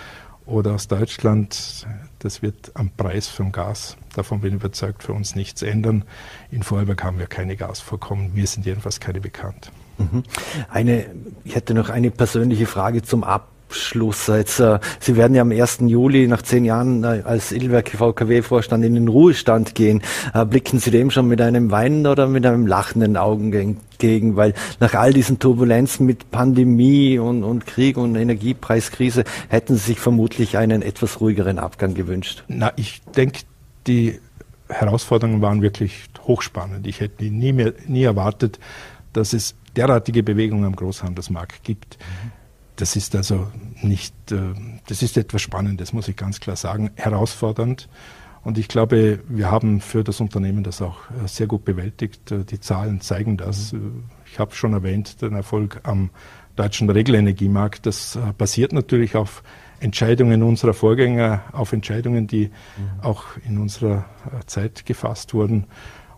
[0.46, 1.86] oder aus Deutschland,
[2.20, 6.04] das wird am Preis vom Gas, davon bin ich überzeugt, für uns nichts ändern.
[6.50, 9.70] In Vorarlberg haben wir keine Gasvorkommen, mir sind jedenfalls keine bekannt.
[9.98, 10.22] Mhm.
[10.70, 11.06] Eine,
[11.44, 14.28] ich hätte noch eine persönliche Frage zum Ab Abschluss.
[14.28, 15.80] Jetzt, äh, Sie werden ja am 1.
[15.86, 20.00] Juli nach zehn Jahren äh, als Illwerke VKW-Vorstand in den Ruhestand gehen.
[20.32, 24.36] Äh, blicken Sie dem schon mit einem weinenden oder mit einem lachenden Augen entgegen?
[24.36, 30.00] Weil nach all diesen Turbulenzen mit Pandemie und, und Krieg und Energiepreiskrise hätten Sie sich
[30.00, 32.44] vermutlich einen etwas ruhigeren Abgang gewünscht.
[32.48, 33.40] Na, ich denke,
[33.86, 34.18] die
[34.70, 36.86] Herausforderungen waren wirklich hochspannend.
[36.86, 38.58] Ich hätte nie, mehr, nie erwartet,
[39.12, 41.98] dass es derartige Bewegungen am Großhandelsmarkt gibt.
[42.78, 43.48] Das ist also
[43.82, 44.54] nicht, äh,
[44.86, 47.88] das ist etwas Spannendes, muss ich ganz klar sagen, herausfordernd.
[48.44, 52.30] Und ich glaube, wir haben für das Unternehmen das auch äh, sehr gut bewältigt.
[52.30, 53.74] Äh, die Zahlen zeigen das.
[54.30, 56.10] Ich habe schon erwähnt, den Erfolg am
[56.54, 57.84] deutschen Regelenergiemarkt.
[57.86, 59.42] Das basiert natürlich auf
[59.80, 63.00] Entscheidungen unserer Vorgänger, auf Entscheidungen, die mhm.
[63.00, 64.06] auch in unserer
[64.46, 65.66] Zeit gefasst wurden.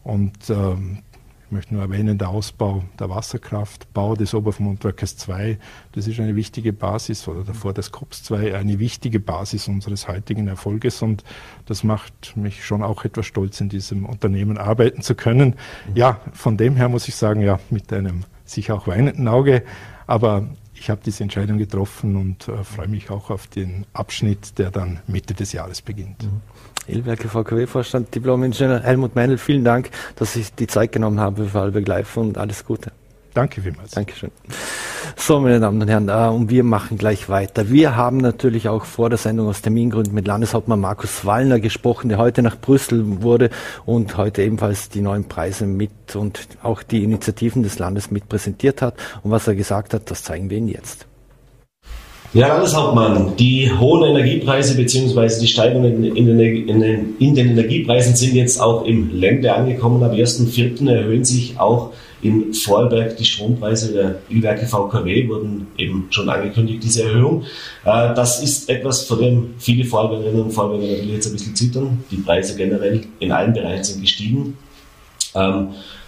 [0.03, 1.03] Und ähm,
[1.51, 5.59] ich möchte nur erwähnen, der Ausbau der Wasserkraft, Bau des Obervermundwerkes 2,
[5.91, 10.47] das ist eine wichtige Basis, oder davor das KOPS 2, eine wichtige Basis unseres heutigen
[10.47, 11.25] Erfolges und
[11.67, 15.57] das macht mich schon auch etwas stolz, in diesem Unternehmen arbeiten zu können.
[15.93, 19.65] Ja, von dem her muss ich sagen, ja, mit einem sicher auch weinenden Auge,
[20.07, 24.71] aber ich habe diese Entscheidung getroffen und äh, freue mich auch auf den Abschnitt, der
[24.71, 26.23] dann Mitte des Jahres beginnt.
[26.23, 26.43] Mhm.
[26.91, 31.47] Elwerke VKW-Vorstand, Diplom-Ingenieur Helmut Meinl, vielen Dank, dass Sie sich die Zeit genommen haben für
[31.47, 32.93] Vorarlberg Live und alles Gute.
[33.35, 33.93] Danke vielmals.
[33.93, 34.31] Dankeschön.
[35.17, 37.71] So, meine Damen und Herren, äh, und wir machen gleich weiter.
[37.71, 42.19] Wir haben natürlich auch vor der Sendung aus Termingründen mit Landeshauptmann Markus Wallner gesprochen, der
[42.19, 43.51] heute nach Brüssel wurde
[43.87, 48.83] und heute ebenfalls die neuen Preise mit und auch die Initiativen des Landes mit präsentiert
[48.83, 48.95] hat.
[49.23, 51.07] Und was er gesagt hat, das zeigen wir Ihnen jetzt.
[52.33, 55.41] Ja, Landeshauptmann, die hohen Energiepreise bzw.
[55.41, 60.01] die Steigungen in den, in, in den Energiepreisen sind jetzt auch im Ländle angekommen.
[60.05, 60.89] Ab 1.4.
[60.89, 67.03] erhöhen sich auch in Vorarlberg die Strompreise der Ölwerke VKW wurden eben schon angekündigt, diese
[67.03, 67.43] Erhöhung.
[67.85, 72.05] Äh, das ist etwas, vor dem viele Vorarlbergerinnen und Vorarlberger natürlich jetzt ein bisschen zittern.
[72.13, 74.57] Die Preise generell in allen Bereichen sind gestiegen.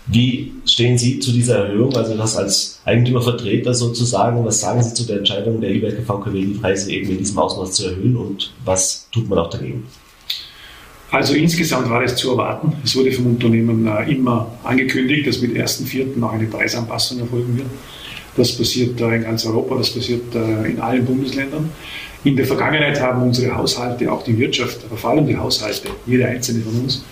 [0.06, 1.96] Wie stehen Sie zu dieser Erhöhung?
[1.96, 6.54] Also das als Eigentümervertreter sozusagen, was sagen Sie zu der Entscheidung der E-Werke VKW, die
[6.54, 9.84] Preise eben in diesem Ausmaß zu erhöhen und was tut man auch dagegen?
[11.12, 12.72] Also insgesamt war es zu erwarten.
[12.82, 16.18] Es wurde vom Unternehmen äh, immer angekündigt, dass mit 1.4.
[16.18, 17.66] noch eine Preisanpassung erfolgen wird.
[18.34, 21.70] Das passiert äh, in ganz Europa, das passiert äh, in allen Bundesländern.
[22.24, 26.28] In der Vergangenheit haben unsere Haushalte, auch die Wirtschaft, aber vor allem die Haushalte, jeder
[26.28, 27.04] einzelne von uns,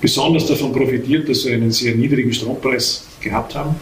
[0.00, 3.76] besonders davon profitiert, dass wir einen sehr niedrigen Strompreis gehabt haben.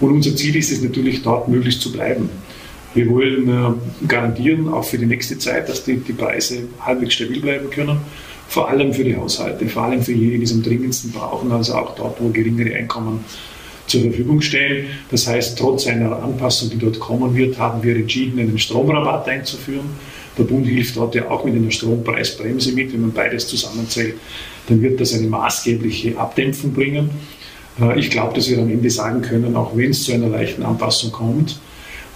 [0.00, 2.30] Und unser Ziel ist es natürlich, dort möglichst zu bleiben.
[2.94, 7.40] Wir wollen äh, garantieren, auch für die nächste Zeit, dass die, die Preise halbwegs stabil
[7.40, 7.98] bleiben können.
[8.48, 11.74] Vor allem für die Haushalte, vor allem für jene, die es am dringendsten brauchen, also
[11.74, 13.24] auch dort, wo geringere Einkommen
[13.86, 14.86] zur Verfügung stehen.
[15.10, 19.86] Das heißt, trotz einer Anpassung, die dort kommen wird, haben wir entschieden, einen Stromrabatt einzuführen.
[20.40, 22.94] Der Bund hilft dort ja auch mit einer Strompreisbremse mit.
[22.94, 24.14] Wenn man beides zusammenzählt,
[24.68, 27.10] dann wird das eine maßgebliche Abdämpfung bringen.
[27.78, 30.62] Äh, ich glaube, dass wir am Ende sagen können, auch wenn es zu einer leichten
[30.62, 31.60] Anpassung kommt,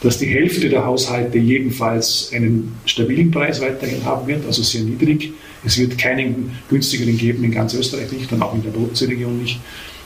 [0.01, 5.33] dass die Hälfte der Haushalte jedenfalls einen stabilen Preis weiterhin haben wird, also sehr niedrig.
[5.63, 9.61] Es wird keinen günstigeren geben in ganz Österreich nicht und auch in der Bodenseeregion nicht.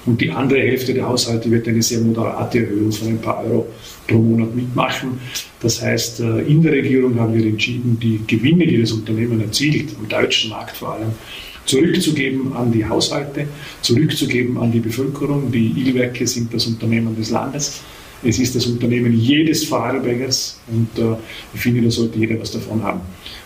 [0.06, 3.66] Und die andere Hälfte der Haushalte wird eine sehr moderate Erhöhung von ein paar Euro
[4.06, 5.20] pro Monat mitmachen.
[5.60, 9.94] Das heißt, äh, in der Regierung haben wir entschieden, die Gewinne, die das Unternehmen erzielt,
[9.98, 11.10] am deutschen Markt vor allem,
[11.66, 13.46] zurückzugeben an die Haushalte,
[13.82, 15.52] zurückzugeben an die Bevölkerung.
[15.52, 17.82] Die Ilwerke sind das Unternehmen des Landes.
[18.24, 21.16] Es ist das Unternehmen jedes Vorarlbergers und äh,
[21.54, 23.00] ich finde, da sollte jeder was davon haben.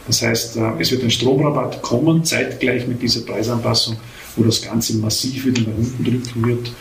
[0.06, 3.96] Das heißt, äh, es wird ein Stromrabatt kommen, zeitgleich mit dieser Preisanpassung,
[4.36, 6.72] wo das Ganze massiv wieder nach unten drücken wird,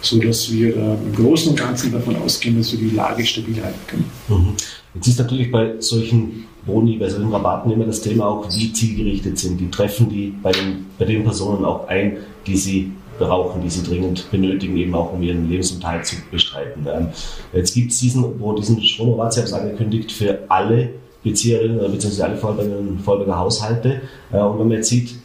[0.00, 3.80] sodass wir äh, im Großen und Ganzen davon ausgehen, dass wir die Lage stabil halten
[3.86, 4.10] können.
[4.28, 4.54] Mhm.
[4.94, 9.38] Jetzt ist natürlich bei solchen Boni, bei solchen Rabatten immer das Thema auch, wie zielgerichtet
[9.38, 9.58] sind.
[9.60, 13.82] Die treffen die bei den, bei den Personen auch ein, die sie brauchen, die sie
[13.82, 16.86] dringend benötigen, eben auch um ihren Lebensunterhalt zu bestreiten.
[16.90, 17.08] Ähm,
[17.52, 20.90] jetzt gibt es diesen, wo diesen Stromrabatt, Sie haben es angekündigt, für alle
[21.24, 22.22] Bezieherinnen bzw.
[22.22, 24.02] alle Vorarlberger Haushalte.
[24.32, 25.16] Äh, und wenn man jetzt sieht,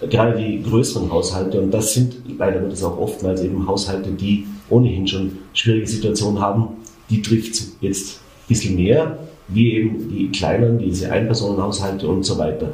[0.00, 4.46] gerade die größeren Haushalte, und das sind leider wird es auch oftmals eben Haushalte, die
[4.70, 6.68] ohnehin schon schwierige Situationen haben,
[7.10, 12.72] die trifft jetzt ein bisschen mehr, wie eben die kleineren, diese Einpersonenhaushalte und so weiter.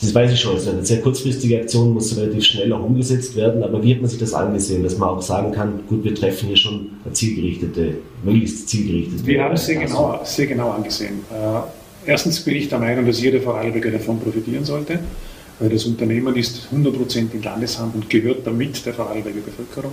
[0.00, 3.36] Das weiß ich schon, es ist eine sehr kurzfristige Aktion, muss relativ schnell auch umgesetzt
[3.36, 6.14] werden, aber wie hat man sich das angesehen, dass man auch sagen kann, gut, wir
[6.14, 9.24] treffen hier schon eine zielgerichtete, möglichst zielgerichtete.
[9.24, 11.20] Wir haben es sehr genau, sehr genau angesehen.
[11.30, 14.98] Äh, erstens bin ich der Meinung, dass jeder Vorarlberger davon profitieren sollte,
[15.64, 19.92] weil das Unternehmen ist 100% in Landeshand und gehört damit der Vorarlberger Bevölkerung.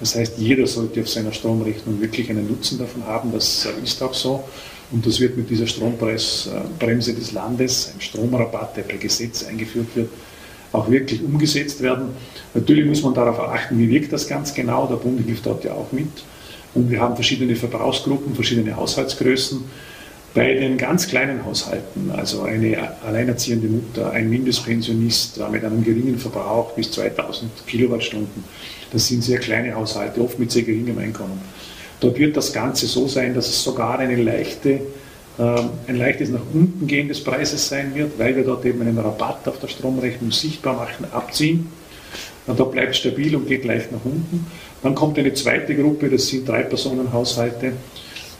[0.00, 4.14] Das heißt, jeder sollte auf seiner Stromrechnung wirklich einen Nutzen davon haben, das ist auch
[4.14, 4.44] so.
[4.90, 10.08] Und das wird mit dieser Strompreisbremse des Landes, ein Stromrabatt, der per Gesetz eingeführt wird,
[10.72, 12.08] auch wirklich umgesetzt werden.
[12.54, 14.86] Natürlich muss man darauf achten, wie wirkt das ganz genau.
[14.86, 16.08] Der Bund hilft dort ja auch mit.
[16.72, 19.64] Und wir haben verschiedene Verbrauchsgruppen, verschiedene Haushaltsgrößen.
[20.32, 26.72] Bei den ganz kleinen Haushalten, also eine alleinerziehende Mutter, ein Mindestpensionist mit einem geringen Verbrauch
[26.72, 28.44] bis 2000 Kilowattstunden,
[28.92, 31.40] das sind sehr kleine Haushalte, oft mit sehr geringem Einkommen
[32.00, 34.70] Dort wird das Ganze so sein, dass es sogar eine leichte,
[35.38, 38.98] äh, ein leichtes nach unten gehen des Preises sein wird, weil wir dort eben einen
[38.98, 41.68] Rabatt auf der Stromrechnung sichtbar machen, abziehen.
[42.46, 44.46] Und da bleibt stabil und geht leicht nach unten.
[44.82, 47.66] Dann kommt eine zweite Gruppe, das sind drei Personenhaushalte.
[47.66, 47.72] Äh,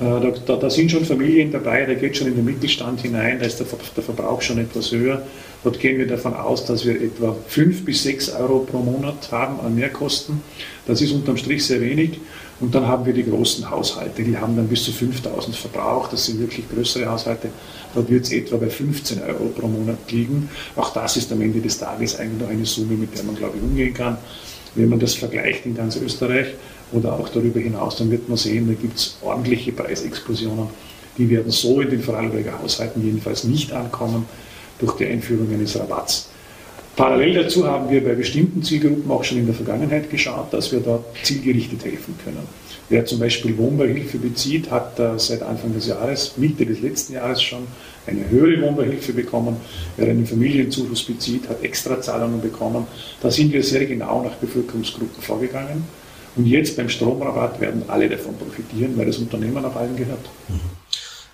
[0.00, 3.44] da, da, da, sind schon Familien dabei, da geht schon in den Mittelstand hinein, da
[3.44, 5.22] ist der, der Verbrauch schon etwas höher.
[5.62, 9.60] Dort gehen wir davon aus, dass wir etwa 5 bis 6 Euro pro Monat haben
[9.60, 10.40] an Mehrkosten.
[10.86, 12.18] Das ist unterm Strich sehr wenig.
[12.60, 16.26] Und dann haben wir die großen Haushalte, die haben dann bis zu 5000 Verbrauch, das
[16.26, 17.48] sind wirklich größere Haushalte.
[17.94, 20.50] Dort wird es etwa bei 15 Euro pro Monat liegen.
[20.76, 23.56] Auch das ist am Ende des Tages eigentlich noch eine Summe, mit der man, glaube
[23.56, 24.18] ich, umgehen kann.
[24.74, 26.48] Wenn man das vergleicht in ganz Österreich
[26.92, 30.68] oder auch darüber hinaus, dann wird man sehen, da gibt es ordentliche Preisexplosionen.
[31.18, 34.26] Die werden so in den Vorarlberger Haushalten jedenfalls nicht ankommen
[34.78, 36.30] durch die Einführung eines Rabatts.
[36.96, 40.80] Parallel dazu haben wir bei bestimmten Zielgruppen auch schon in der Vergangenheit geschaut, dass wir
[40.80, 42.46] dort zielgerichtet helfen können.
[42.90, 47.40] Wer zum Beispiel Wohnbeihilfe bezieht, hat äh, seit Anfang des Jahres, Mitte des letzten Jahres
[47.40, 47.68] schon
[48.04, 49.56] eine höhere Wohnbeihilfe bekommen.
[49.96, 52.88] Wer einen Familienzuschuss bezieht, hat Extrazahlungen bekommen.
[53.22, 55.84] Da sind wir sehr genau nach Bevölkerungsgruppen vorgegangen.
[56.34, 60.28] Und jetzt beim Stromrabatt werden alle davon profitieren, weil das Unternehmen auf allen gehört.
[60.48, 60.79] Mhm.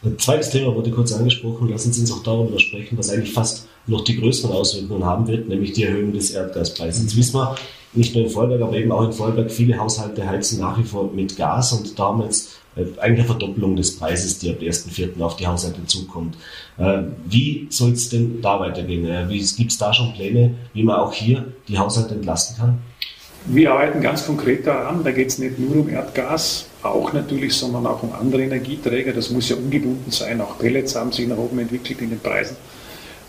[0.04, 1.68] Ein zweites Thema wurde kurz angesprochen.
[1.68, 5.48] Lassen Sie uns auch darüber sprechen, was eigentlich fast noch die größeren Auswirkungen haben wird,
[5.48, 7.02] nämlich die Erhöhung des Erdgaspreises.
[7.02, 7.56] Jetzt wissen wir,
[7.92, 11.10] nicht nur in Vorarlberg, aber eben auch in Vorarlberg, viele Haushalte heizen nach wie vor
[11.12, 14.56] mit Gas und da haben wir jetzt äh, eigentlich eine Verdoppelung des Preises, die ab
[14.60, 15.20] 1.4.
[15.20, 16.36] auf die Haushalte zukommt.
[16.78, 19.06] Äh, wie soll es denn da weitergehen?
[19.06, 22.78] Äh, Gibt es da schon Pläne, wie man auch hier die Haushalte entlasten kann?
[23.46, 25.04] Wir arbeiten ganz konkret daran.
[25.04, 29.12] Da geht es nicht nur um Erdgas, auch natürlich, sondern auch um andere Energieträger.
[29.12, 30.40] Das muss ja ungebunden sein.
[30.40, 32.56] Auch Pellets haben sich nach oben entwickelt in den Preisen.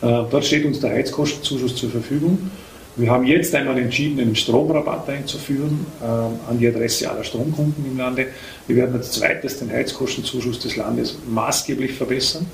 [0.01, 2.51] Äh, dort steht uns der Heizkostenzuschuss zur Verfügung.
[2.95, 7.97] Wir haben jetzt einmal entschieden, einen Stromrabatt einzuführen äh, an die Adresse aller Stromkunden im
[7.97, 8.27] Lande.
[8.65, 12.47] Wir werden als zweites den Heizkostenzuschuss des Landes maßgeblich verbessern.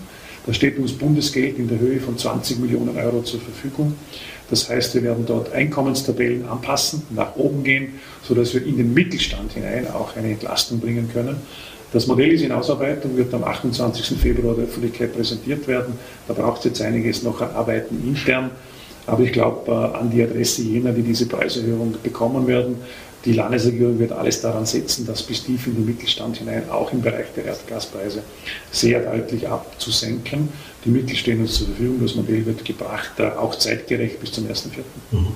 [0.45, 3.95] Da steht uns Bundesgeld in der Höhe von 20 Millionen Euro zur Verfügung.
[4.49, 9.53] Das heißt, wir werden dort Einkommenstabellen anpassen, nach oben gehen, sodass wir in den Mittelstand
[9.53, 11.37] hinein auch eine Entlastung bringen können.
[11.93, 14.17] Das Modell ist in Ausarbeitung, wird am 28.
[14.17, 15.93] Februar der Öffentlichkeit präsentiert werden.
[16.27, 18.49] Da braucht es jetzt einiges noch an Arbeiten intern.
[19.05, 22.77] Aber ich glaube, äh, an die Adresse jener, die diese Preiserhöhung bekommen werden,
[23.25, 27.01] die Landesregierung wird alles daran setzen, das bis tief in den Mittelstand hinein, auch im
[27.01, 28.23] Bereich der Erdgaspreise,
[28.71, 30.49] sehr deutlich abzusenken.
[30.83, 34.45] Die Mittel stehen uns zur Verfügung, das Modell wird gebracht, äh, auch zeitgerecht bis zum
[34.45, 34.83] 1.4.
[35.11, 35.27] Mhm.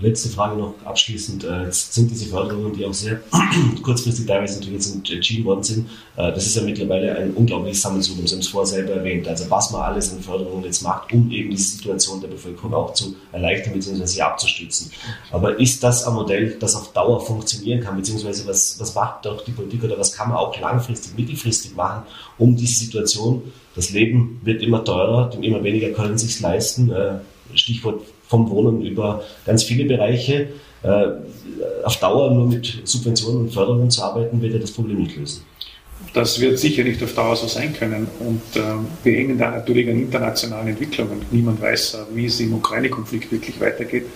[0.00, 1.44] Letzte Frage noch abschließend.
[1.44, 3.20] Äh, sind diese Förderungen, die auch sehr
[3.82, 8.26] kurzfristig teilweise natürlich jetzt entschieden worden sind, äh, das ist ja mittlerweile ein unglaubliches Sammelsurium.
[8.26, 9.28] Sie haben es vorher selber erwähnt.
[9.28, 12.92] Also was man alles an Förderungen jetzt macht, um eben diese Situation der Bevölkerung auch
[12.92, 14.20] zu erleichtern bzw.
[14.20, 14.90] abzustützen.
[15.30, 19.44] Aber ist das ein Modell, das auf Dauer funktionieren kann, beziehungsweise was, was macht doch
[19.44, 22.02] die Politik oder was kann man auch langfristig, mittelfristig machen,
[22.36, 23.44] um diese Situation,
[23.76, 27.18] das Leben wird immer teurer, immer weniger können sich leisten, äh,
[27.54, 28.00] Stichwort
[28.34, 30.48] vom Wohnen über ganz viele Bereiche.
[30.82, 31.06] Äh,
[31.84, 35.42] auf Dauer nur mit Subventionen und Förderungen zu arbeiten, wird ja das Problem nicht lösen.
[36.12, 38.08] Das wird sicher nicht auf Dauer so sein können.
[38.18, 38.60] Und äh,
[39.04, 41.22] wir hängen da natürlich an internationalen Entwicklungen.
[41.30, 44.06] Niemand weiß, äh, wie es im Ukraine-Konflikt wirklich weitergeht.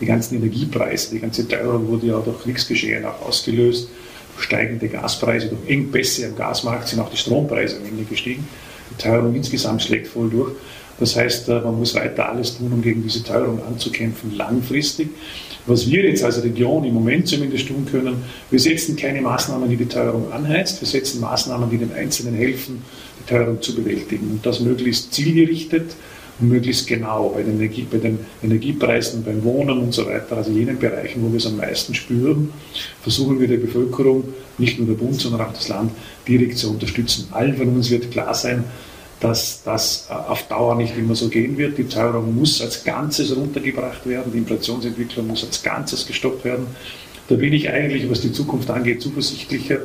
[0.00, 3.88] Die ganzen Energiepreise, die ganze Teuerung wurde ja durch Kriegsgeschehen auch ausgelöst.
[4.38, 8.46] Steigende Gaspreise, durch Engpässe am Gasmarkt sind auch die Strompreise am Ende gestiegen.
[8.90, 10.52] Die Teuerung insgesamt schlägt voll durch.
[11.00, 15.08] Das heißt, äh, man muss weiter alles tun, um gegen diese Teuerung anzukämpfen, langfristig.
[15.66, 19.76] Was wir jetzt als Region im Moment zumindest tun können, wir setzen keine Maßnahmen, die
[19.76, 22.82] die Teuerung anheizt, wir setzen Maßnahmen, die den Einzelnen helfen,
[23.20, 24.30] die Teuerung zu bewältigen.
[24.30, 25.94] Und das möglichst zielgerichtet
[26.40, 30.50] und möglichst genau bei den, Energie, bei den Energiepreisen, beim Wohnen und so weiter, also
[30.50, 32.50] jenen Bereichen, wo wir es am meisten spüren,
[33.02, 34.24] versuchen wir der Bevölkerung,
[34.56, 35.92] nicht nur der Bund, sondern auch das Land,
[36.26, 37.28] direkt zu unterstützen.
[37.32, 38.64] Allen von uns wird klar sein,
[39.20, 41.78] dass das äh, auf Dauer nicht immer so gehen wird.
[41.78, 46.66] Die Teuerung muss als Ganzes runtergebracht werden, die Inflationsentwicklung muss als Ganzes gestoppt werden.
[47.28, 49.78] Da bin ich eigentlich, was die Zukunft angeht, zuversichtlicher,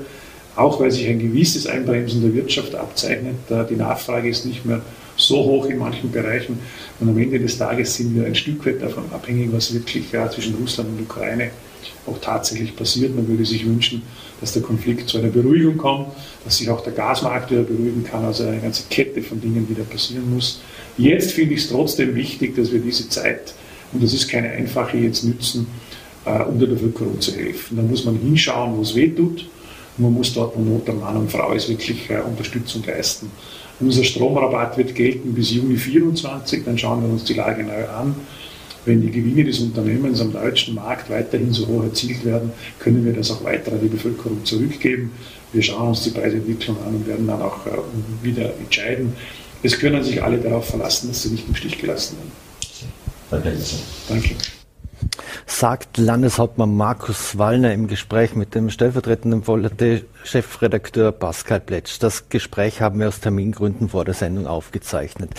[0.55, 3.35] auch weil sich ein gewisses Einbremsen der Wirtschaft abzeichnet.
[3.69, 4.81] Die Nachfrage ist nicht mehr
[5.17, 6.59] so hoch in manchen Bereichen.
[6.99, 10.29] Und am Ende des Tages sind wir ein Stück weit davon abhängig, was wirklich ja,
[10.29, 11.51] zwischen Russland und Ukraine
[12.07, 13.15] auch tatsächlich passiert.
[13.15, 14.01] Man würde sich wünschen,
[14.41, 16.07] dass der Konflikt zu einer Beruhigung kommt,
[16.43, 19.83] dass sich auch der Gasmarkt wieder beruhigen kann, also eine ganze Kette von Dingen wieder
[19.83, 20.61] passieren muss.
[20.97, 23.53] Jetzt finde ich es trotzdem wichtig, dass wir diese Zeit,
[23.91, 25.67] und das ist keine einfache, jetzt nützen,
[26.25, 27.77] äh, um der Bevölkerung zu helfen.
[27.77, 29.45] Da muss man hinschauen, wo es weh tut.
[29.97, 33.31] Und man muss dort, wo Not am Mann und Frau ist, wirklich äh, Unterstützung leisten.
[33.79, 38.15] Unser Stromrabatt wird gelten bis Juni 2024, dann schauen wir uns die Lage neu an.
[38.85, 43.13] Wenn die Gewinne des Unternehmens am deutschen Markt weiterhin so hoch erzielt werden, können wir
[43.13, 45.11] das auch weiter an die Bevölkerung zurückgeben.
[45.53, 47.71] Wir schauen uns die Preisentwicklung an und werden dann auch äh,
[48.21, 49.13] wieder entscheiden.
[49.61, 53.43] Es können sich alle darauf verlassen, dass sie nicht im Stich gelassen werden.
[53.43, 53.57] Danke.
[54.09, 54.35] Danke
[55.45, 59.43] sagt Landeshauptmann Markus Wallner im Gespräch mit dem stellvertretenden
[60.23, 61.97] chefredakteur Pascal Pletsch.
[61.99, 65.31] Das Gespräch haben wir aus Termingründen vor der Sendung aufgezeichnet.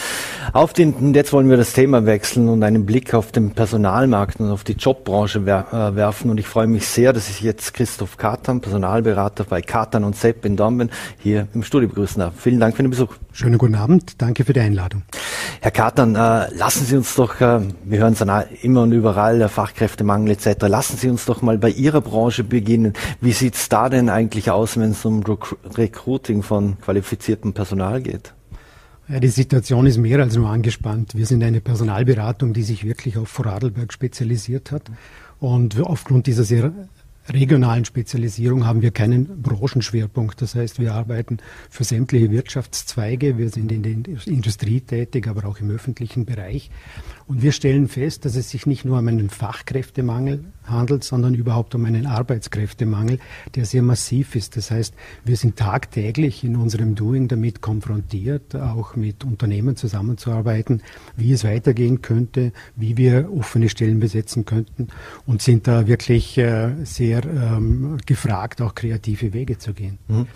[0.52, 4.50] Auf den, jetzt wollen wir das Thema wechseln und einen Blick auf den Personalmarkt und
[4.50, 6.30] auf die Jobbranche äh, werfen.
[6.30, 10.44] Und ich freue mich sehr, dass ich jetzt Christoph Katan, Personalberater bei Katan und Sepp
[10.44, 12.35] in Dornbirn, hier im Studio begrüßen darf.
[12.37, 13.14] Vielen Dank für den Besuch.
[13.33, 14.20] Schönen guten Abend.
[14.20, 15.02] Danke für die Einladung.
[15.61, 18.24] Herr Katan, äh, lassen Sie uns doch, äh, wir hören es
[18.62, 19.48] immer und überall, der
[19.85, 20.66] Fachkräftemangel etc.
[20.66, 22.94] Lassen Sie uns doch mal bei Ihrer Branche beginnen.
[23.20, 28.35] Wie sieht es da denn eigentlich aus, wenn es um Recruiting von qualifiziertem Personal geht?
[29.09, 31.14] Ja, die Situation ist mehr als nur angespannt.
[31.14, 34.90] Wir sind eine Personalberatung, die sich wirklich auf Vorarlberg spezialisiert hat.
[35.40, 36.73] Und aufgrund dieser sehr
[37.29, 40.40] regionalen Spezialisierung haben wir keinen Branchenschwerpunkt.
[40.40, 41.38] Das heißt, wir arbeiten
[41.70, 43.38] für sämtliche Wirtschaftszweige.
[43.38, 46.70] Wir sind in der Industrie tätig, aber auch im öffentlichen Bereich.
[47.27, 51.75] Und wir stellen fest, dass es sich nicht nur um einen Fachkräftemangel handelt, sondern überhaupt
[51.75, 53.19] um einen Arbeitskräftemangel,
[53.55, 54.57] der sehr massiv ist.
[54.57, 60.83] Das heißt, wir sind tagtäglich in unserem Doing damit konfrontiert, auch mit Unternehmen zusammenzuarbeiten,
[61.17, 64.89] wie es weitergehen könnte, wie wir offene Stellen besetzen könnten
[65.27, 69.99] und sind da wirklich äh, sehr ähm, gefragt, auch kreative Wege zu gehen.
[70.09, 70.27] Mhm.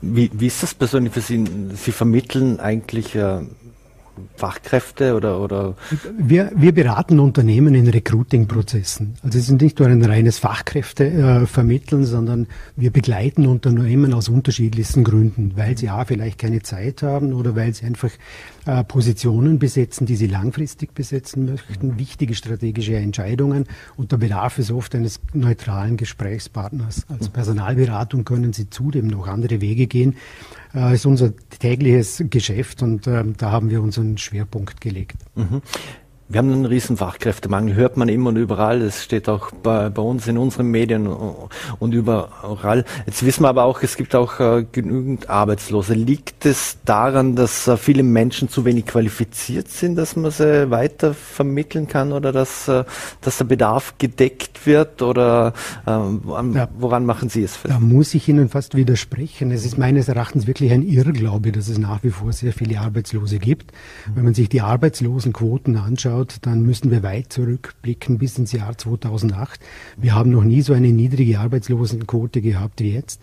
[0.00, 1.44] Wie, wie ist das persönlich für Sie?
[1.74, 3.40] Sie vermitteln eigentlich äh,
[4.36, 5.74] Fachkräfte oder, oder?
[6.16, 9.14] Wir, wir beraten Unternehmen in Recruiting-Prozessen.
[9.22, 15.04] Also es ist nicht nur ein reines Fachkräftevermitteln, äh, sondern wir begleiten Unternehmen aus unterschiedlichsten
[15.04, 18.10] Gründen, weil sie A, vielleicht keine Zeit haben oder weil sie einfach
[18.66, 24.70] äh, Positionen besetzen, die sie langfristig besetzen möchten, wichtige strategische Entscheidungen und der Bedarf ist
[24.70, 27.06] oft eines neutralen Gesprächspartners.
[27.08, 30.16] Als Personalberatung können sie zudem noch andere Wege gehen.
[30.74, 35.16] Äh, ist unser tägliches Geschäft und äh, da haben wir unseren Schwerpunkt gelegt.
[35.34, 35.62] Mhm.
[36.30, 38.80] Wir haben einen riesen Fachkräftemangel, hört man immer und überall.
[38.80, 42.84] Das steht auch bei, bei uns in unseren Medien und überall.
[43.06, 45.94] Jetzt wissen wir aber auch, es gibt auch äh, genügend Arbeitslose.
[45.94, 51.14] Liegt es daran, dass äh, viele Menschen zu wenig qualifiziert sind, dass man sie weiter
[51.14, 52.84] vermitteln kann oder dass, äh,
[53.22, 55.00] dass der Bedarf gedeckt wird?
[55.00, 55.54] Oder
[55.86, 57.72] äh, woran, ja, woran machen Sie es fest?
[57.72, 59.50] Da muss ich Ihnen fast widersprechen.
[59.50, 63.38] Es ist meines Erachtens wirklich ein Irrglaube, dass es nach wie vor sehr viele Arbeitslose
[63.38, 63.72] gibt.
[64.14, 68.76] Wenn man sich die Arbeitslosenquoten anschaut, anschaut, dann müssen wir weit zurückblicken bis ins Jahr
[68.76, 69.60] 2008.
[69.96, 73.20] Wir haben noch nie so eine niedrige Arbeitslosenquote gehabt wie jetzt.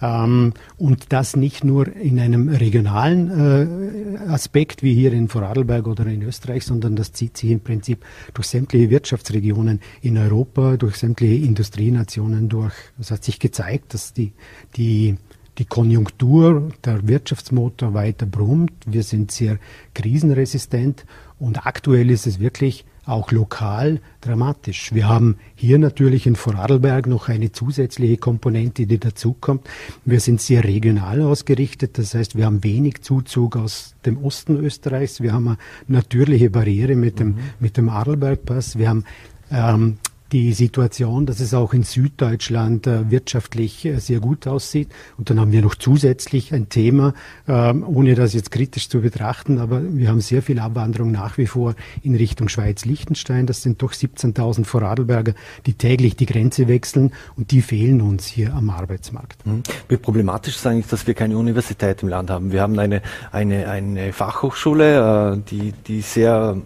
[0.00, 6.06] Ähm, und das nicht nur in einem regionalen äh, Aspekt wie hier in Vorarlberg oder
[6.06, 11.44] in Österreich, sondern das zieht sich im Prinzip durch sämtliche Wirtschaftsregionen in Europa, durch sämtliche
[11.44, 12.74] Industrienationen durch.
[12.98, 14.32] Es hat sich gezeigt, dass die,
[14.76, 15.16] die
[15.58, 18.72] die Konjunktur, der Wirtschaftsmotor weiter brummt.
[18.86, 19.58] Wir sind sehr
[19.94, 21.04] krisenresistent
[21.42, 24.94] und aktuell ist es wirklich auch lokal dramatisch.
[24.94, 29.68] Wir haben hier natürlich in Vorarlberg noch eine zusätzliche Komponente, die dazukommt.
[30.04, 35.20] Wir sind sehr regional ausgerichtet, das heißt, wir haben wenig Zuzug aus dem Osten Österreichs.
[35.20, 37.38] Wir haben eine natürliche Barriere mit dem, mhm.
[37.58, 38.78] mit dem Arlbergpass.
[38.78, 39.04] Wir haben
[39.50, 39.98] ähm,
[40.32, 44.88] die Situation, dass es auch in Süddeutschland äh, wirtschaftlich äh, sehr gut aussieht.
[45.18, 47.12] Und dann haben wir noch zusätzlich ein Thema,
[47.46, 51.46] ähm, ohne das jetzt kritisch zu betrachten, aber wir haben sehr viel Abwanderung nach wie
[51.46, 53.46] vor in Richtung Schweiz-Liechtenstein.
[53.46, 55.34] Das sind doch 17.000 Vorarlberger,
[55.66, 59.46] die täglich die Grenze wechseln und die fehlen uns hier am Arbeitsmarkt.
[59.46, 59.62] Mhm.
[59.88, 62.52] Wie problematisch ist eigentlich, dass wir keine Universität im Land haben?
[62.52, 66.56] Wir haben eine, eine, eine Fachhochschule, äh, die, die sehr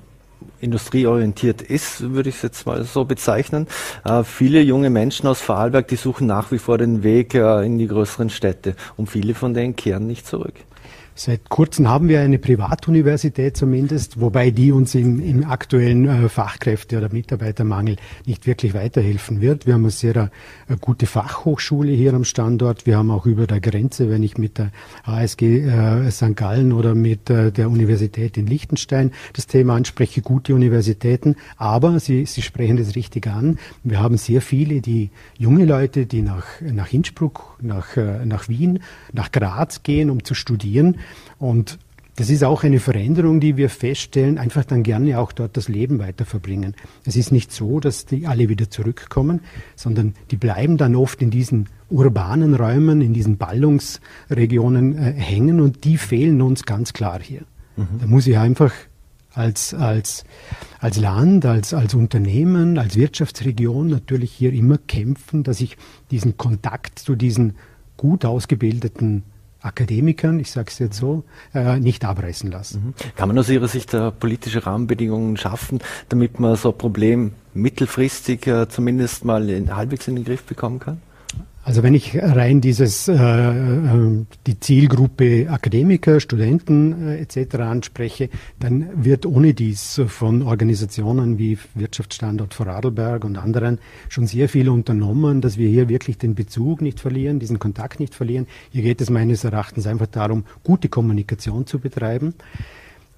[0.66, 3.66] industrieorientiert ist, würde ich es jetzt mal so bezeichnen.
[4.04, 7.78] Äh, viele junge Menschen aus Vorarlberg, die suchen nach wie vor den Weg äh, in
[7.78, 10.54] die größeren Städte und viele von denen kehren nicht zurück.
[11.18, 16.98] Seit kurzem haben wir eine Privatuniversität zumindest, wobei die uns im, im aktuellen äh, Fachkräfte-
[16.98, 17.96] oder Mitarbeitermangel
[18.26, 19.64] nicht wirklich weiterhelfen wird.
[19.64, 20.30] Wir haben eine sehr eine
[20.68, 22.84] äh, gute Fachhochschule hier am Standort.
[22.84, 24.72] Wir haben auch über der Grenze, wenn ich mit der
[25.04, 26.36] ASG äh, St.
[26.36, 31.36] Gallen oder mit äh, der Universität in Liechtenstein das Thema anspreche, gute Universitäten.
[31.56, 33.58] Aber Sie, Sie sprechen das richtig an.
[33.84, 35.08] Wir haben sehr viele, die
[35.38, 38.80] junge Leute, die nach, nach Innsbruck, nach, äh, nach Wien,
[39.14, 40.98] nach Graz gehen, um zu studieren
[41.38, 41.78] und
[42.16, 45.98] das ist auch eine Veränderung, die wir feststellen, einfach dann gerne auch dort das Leben
[45.98, 46.74] weiter verbringen.
[47.04, 49.40] Es ist nicht so, dass die alle wieder zurückkommen,
[49.74, 55.84] sondern die bleiben dann oft in diesen urbanen Räumen, in diesen Ballungsregionen äh, hängen und
[55.84, 57.42] die fehlen uns ganz klar hier.
[57.76, 57.86] Mhm.
[58.00, 58.72] Da muss ich einfach
[59.34, 60.24] als, als,
[60.80, 65.76] als Land, als, als Unternehmen, als Wirtschaftsregion natürlich hier immer kämpfen, dass ich
[66.10, 67.56] diesen Kontakt zu diesen
[67.98, 69.22] gut ausgebildeten
[69.66, 72.86] Akademikern, ich sage es jetzt so, äh, nicht abreißen lassen.
[72.86, 72.94] Mhm.
[73.16, 78.46] Kann man aus Ihrer Sicht äh, politische Rahmenbedingungen schaffen, damit man so ein Problem mittelfristig
[78.46, 81.00] äh, zumindest mal in, halbwegs in den Griff bekommen kann?
[81.66, 87.56] Also wenn ich rein dieses äh, äh, die Zielgruppe Akademiker, Studenten äh, etc.
[87.56, 94.68] anspreche, dann wird ohne dies von Organisationen wie Wirtschaftsstandort Vorarlberg und anderen schon sehr viel
[94.68, 98.46] unternommen, dass wir hier wirklich den Bezug nicht verlieren, diesen Kontakt nicht verlieren.
[98.70, 102.34] Hier geht es meines Erachtens einfach darum, gute Kommunikation zu betreiben.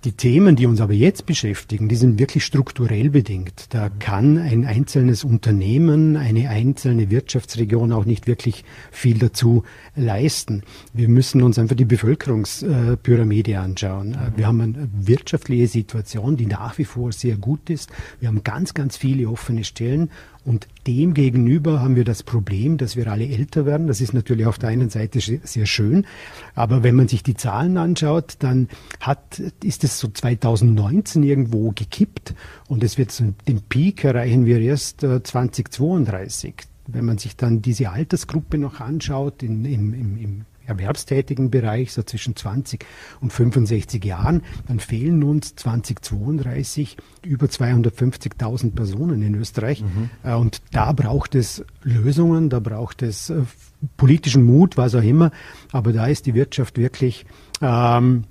[0.04, 3.66] Die Themen, die uns aber jetzt beschäftigen, die sind wirklich strukturell bedingt.
[3.70, 9.64] Da kann ein einzelnes Unternehmen, eine einzelne Wirtschaftsregion auch nicht wirklich viel dazu
[9.96, 10.62] leisten.
[10.92, 14.16] Wir müssen uns einfach die Bevölkerungspyramide anschauen.
[14.36, 17.90] Wir haben eine wirtschaftliche Situation, die nach wie vor sehr gut ist.
[18.20, 20.10] Wir haben ganz, ganz viele offene Stellen
[20.48, 23.86] und dem gegenüber haben wir das Problem, dass wir alle älter werden.
[23.86, 26.06] Das ist natürlich auf der einen Seite sehr schön.
[26.54, 28.68] Aber wenn man sich die Zahlen anschaut, dann
[28.98, 32.34] hat, ist es so 2019 irgendwo gekippt
[32.66, 36.48] und es wird den Peak erreichen wir erst 2032.
[36.48, 41.92] Äh, wenn man sich dann diese Altersgruppe noch anschaut, in, im, im, im erwerbstätigen Bereich,
[41.92, 42.84] so zwischen 20
[43.20, 49.82] und 65 Jahren, dann fehlen uns 2032 über 250.000 Personen in Österreich.
[49.82, 50.10] Mhm.
[50.22, 53.42] Äh, und da braucht es Lösungen, da braucht es äh,
[53.96, 55.30] politischen Mut, was auch immer.
[55.72, 57.26] Aber da ist die Wirtschaft wirklich
[57.60, 58.24] ähm,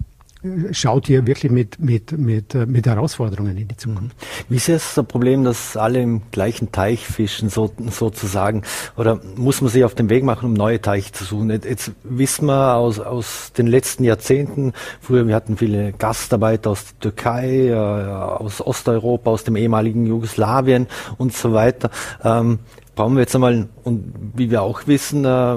[0.71, 4.15] schaut hier wirklich mit, mit, mit, äh, mit Herausforderungen in die Zukunft.
[4.49, 4.55] Mhm.
[4.55, 8.61] Ist es das Problem, dass alle im gleichen Teich fischen, so, sozusagen?
[8.95, 11.49] Oder muss man sich auf den Weg machen, um neue Teiche zu suchen?
[11.49, 16.99] Jetzt wissen wir aus, aus den letzten Jahrzehnten, früher wir hatten viele Gastarbeiter aus der
[16.99, 21.89] Türkei, äh, aus Osteuropa, aus dem ehemaligen Jugoslawien und so weiter.
[22.23, 22.59] Ähm,
[22.97, 25.55] brauchen wir jetzt einmal, und wie wir auch wissen, äh,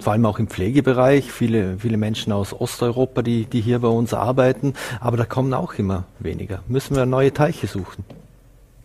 [0.00, 4.14] vor allem auch im Pflegebereich, viele, viele Menschen aus Osteuropa, die, die hier bei uns
[4.14, 6.62] arbeiten, aber da kommen auch immer weniger.
[6.66, 8.04] Müssen wir neue Teiche suchen.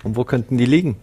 [0.04, 0.98] Und wo könnten die liegen?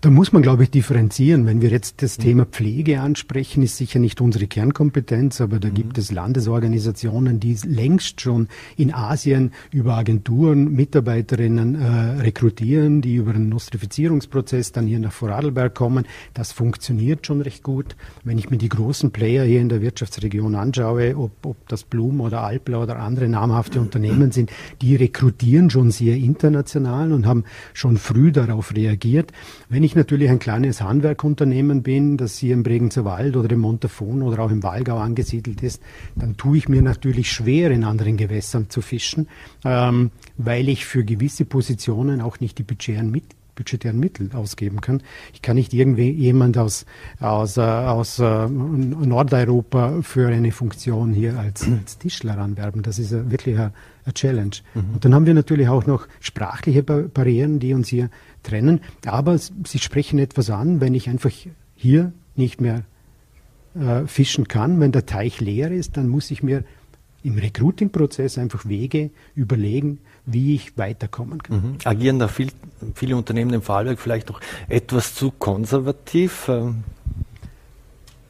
[0.00, 1.46] Da muss man, glaube ich, differenzieren.
[1.46, 5.74] Wenn wir jetzt das Thema Pflege ansprechen, ist sicher nicht unsere Kernkompetenz, aber da mhm.
[5.74, 13.34] gibt es Landesorganisationen, die längst schon in Asien über Agenturen Mitarbeiterinnen äh, rekrutieren, die über
[13.34, 16.06] einen Nostrifizierungsprozess dann hier nach Vorarlberg kommen.
[16.32, 17.94] Das funktioniert schon recht gut.
[18.24, 22.20] Wenn ich mir die großen Player hier in der Wirtschaftsregion anschaue, ob, ob das Blum
[22.20, 24.50] oder Alpla oder andere namhafte Unternehmen sind,
[24.82, 29.30] die rekrutieren schon sehr international und haben schon früh darauf reagiert.
[29.68, 34.22] Wenn ich natürlich ein kleines Handwerkunternehmen bin, das hier im Bregenzer Wald oder im Montafon
[34.22, 35.82] oder auch im Wallgau angesiedelt ist,
[36.16, 39.28] dann tue ich mir natürlich schwer, in anderen Gewässern zu fischen,
[39.64, 43.24] ähm, weil ich für gewisse Positionen auch nicht die Budgeten, mit,
[43.54, 45.02] budgetären Mittel ausgeben kann.
[45.32, 46.86] Ich kann nicht irgendwie jemand aus,
[47.20, 52.82] aus, äh, aus äh, Nordeuropa für eine Funktion hier als, als Tischler anwerben.
[52.82, 53.72] Das ist wirklich eine,
[54.04, 54.56] eine Challenge.
[54.74, 54.94] Mhm.
[54.94, 58.10] Und dann haben wir natürlich auch noch sprachliche Barrieren, die uns hier
[58.44, 58.80] trennen.
[59.06, 61.32] Aber Sie sprechen etwas an, wenn ich einfach
[61.74, 62.84] hier nicht mehr
[63.74, 66.64] äh, fischen kann, wenn der Teich leer ist, dann muss ich mir
[67.24, 71.56] im Recruiting-Prozess einfach Wege überlegen, wie ich weiterkommen kann.
[71.56, 71.78] Mhm.
[71.84, 72.50] Agieren da viel,
[72.94, 76.48] viele Unternehmen im Vorarlberg vielleicht noch etwas zu konservativ?
[76.48, 76.84] Ähm,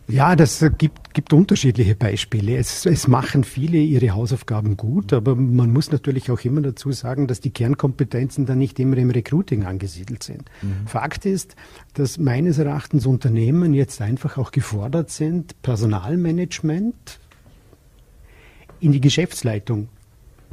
[0.07, 2.57] ja, das gibt, gibt unterschiedliche Beispiele.
[2.57, 7.26] Es, es machen viele ihre Hausaufgaben gut, aber man muss natürlich auch immer dazu sagen,
[7.26, 10.50] dass die Kernkompetenzen dann nicht immer im Recruiting angesiedelt sind.
[10.61, 10.86] Mhm.
[10.86, 11.57] Fakt ist,
[11.94, 17.18] dass meines Erachtens Unternehmen jetzt einfach auch gefordert sind, Personalmanagement
[18.80, 19.88] in die Geschäftsleitung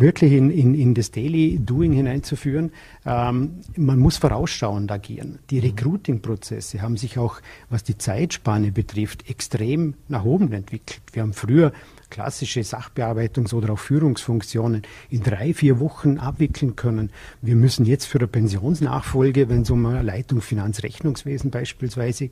[0.02, 2.72] wirklich in, in, in das Daily Doing hineinzuführen.
[3.06, 5.40] Ähm, man muss vorausschauend agieren.
[5.50, 5.68] Die mhm.
[5.68, 11.02] Recruiting-Prozesse haben sich auch, was die Zeitspanne betrifft, extrem nach oben entwickelt.
[11.14, 11.72] Wir haben früher
[12.12, 17.10] klassische Sachbearbeitungs- oder auch Führungsfunktionen in drei, vier Wochen abwickeln können.
[17.42, 22.30] Wir müssen jetzt für eine Pensionsnachfolge, wenn es um eine Leitung Finanzrechnungswesen beispielsweise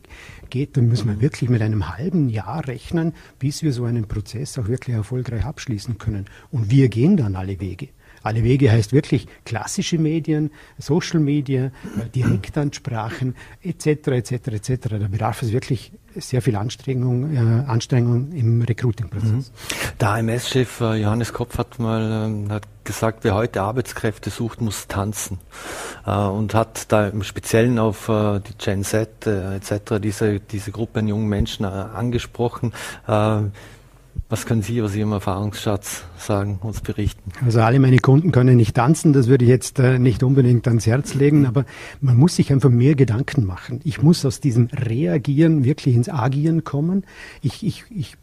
[0.52, 4.60] geht, dann müssen wir wirklich mit einem halben Jahr rechnen, bis wir so einen Prozess
[4.60, 6.26] auch wirklich erfolgreich abschließen können.
[6.52, 7.90] Und wir gehen dann alle Wege.
[8.22, 11.72] Alle Wege heißt wirklich klassische Medien, Social Media,
[12.14, 13.86] Direktansprachen etc.
[14.08, 14.32] etc.
[14.32, 14.78] etc.
[14.90, 19.52] Da bedarf es wirklich sehr viel Anstrengung, äh, Anstrengung im Recruiting-Prozess.
[19.52, 19.69] Mhm.
[20.00, 24.88] Der AMS-Chef äh, Johannes Kopf hat mal äh, hat gesagt, wer heute Arbeitskräfte sucht, muss
[24.88, 25.40] tanzen
[26.06, 30.00] äh, und hat da im Speziellen auf äh, die Gen Z etc.
[30.02, 32.74] diese diese Gruppe an jungen Menschen angesprochen
[34.28, 37.32] was können Sie aus Ihrem Erfahrungsschatz sagen, uns berichten?
[37.44, 41.14] Also alle meine Kunden können nicht tanzen, das würde ich jetzt nicht unbedingt ans Herz
[41.14, 41.66] legen, aber
[42.02, 43.80] man muss sich einfach mehr Gedanken machen.
[43.86, 47.06] Ich muss aus diesem Reagieren wirklich ins Agieren kommen.
[47.42, 48.18] Ich, ich, ich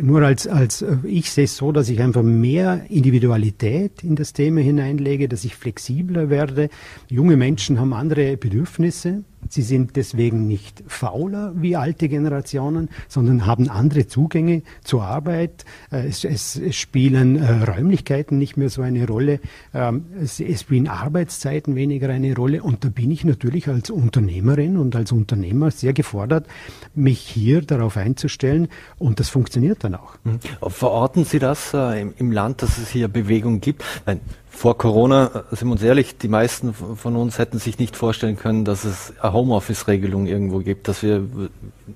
[0.00, 4.32] nur als, als äh, ich sehe es so, dass ich einfach mehr Individualität in das
[4.32, 6.68] Thema hineinlege, dass ich flexibler werde.
[7.08, 9.24] Junge Menschen haben andere Bedürfnisse.
[9.48, 15.64] Sie sind deswegen nicht fauler wie alte Generationen, sondern haben andere Zugänge zur Arbeit.
[15.90, 19.40] Äh, es, es, es spielen äh, Räumlichkeiten nicht mehr so eine Rolle.
[19.72, 22.62] Ähm, es, es, spielen Arbeitszeiten weniger eine Rolle.
[22.62, 26.46] Und da bin ich natürlich als Unternehmerin und als Unternehmer sehr gefordert,
[26.94, 28.68] mich hier darauf einzustellen.
[28.98, 30.16] Und das funktioniert dann auch.
[30.24, 30.40] Mhm.
[30.68, 33.84] Verorten Sie das äh, im, im, Land, dass es hier Bewegung gibt?
[34.06, 34.20] Nein,
[34.56, 38.64] vor Corona, sind wir uns ehrlich, die meisten von uns hätten sich nicht vorstellen können,
[38.64, 41.26] dass es eine Homeoffice-Regelung irgendwo gibt, dass wir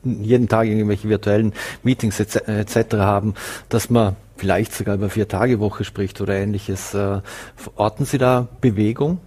[0.04, 2.96] jeden Tag irgendwelche virtuellen Meetings etc.
[2.96, 3.34] haben,
[3.70, 6.92] dass man vielleicht sogar über Vier-Tage-Woche spricht oder ähnliches.
[6.92, 7.22] Äh,
[7.76, 9.20] orten Sie da Bewegung?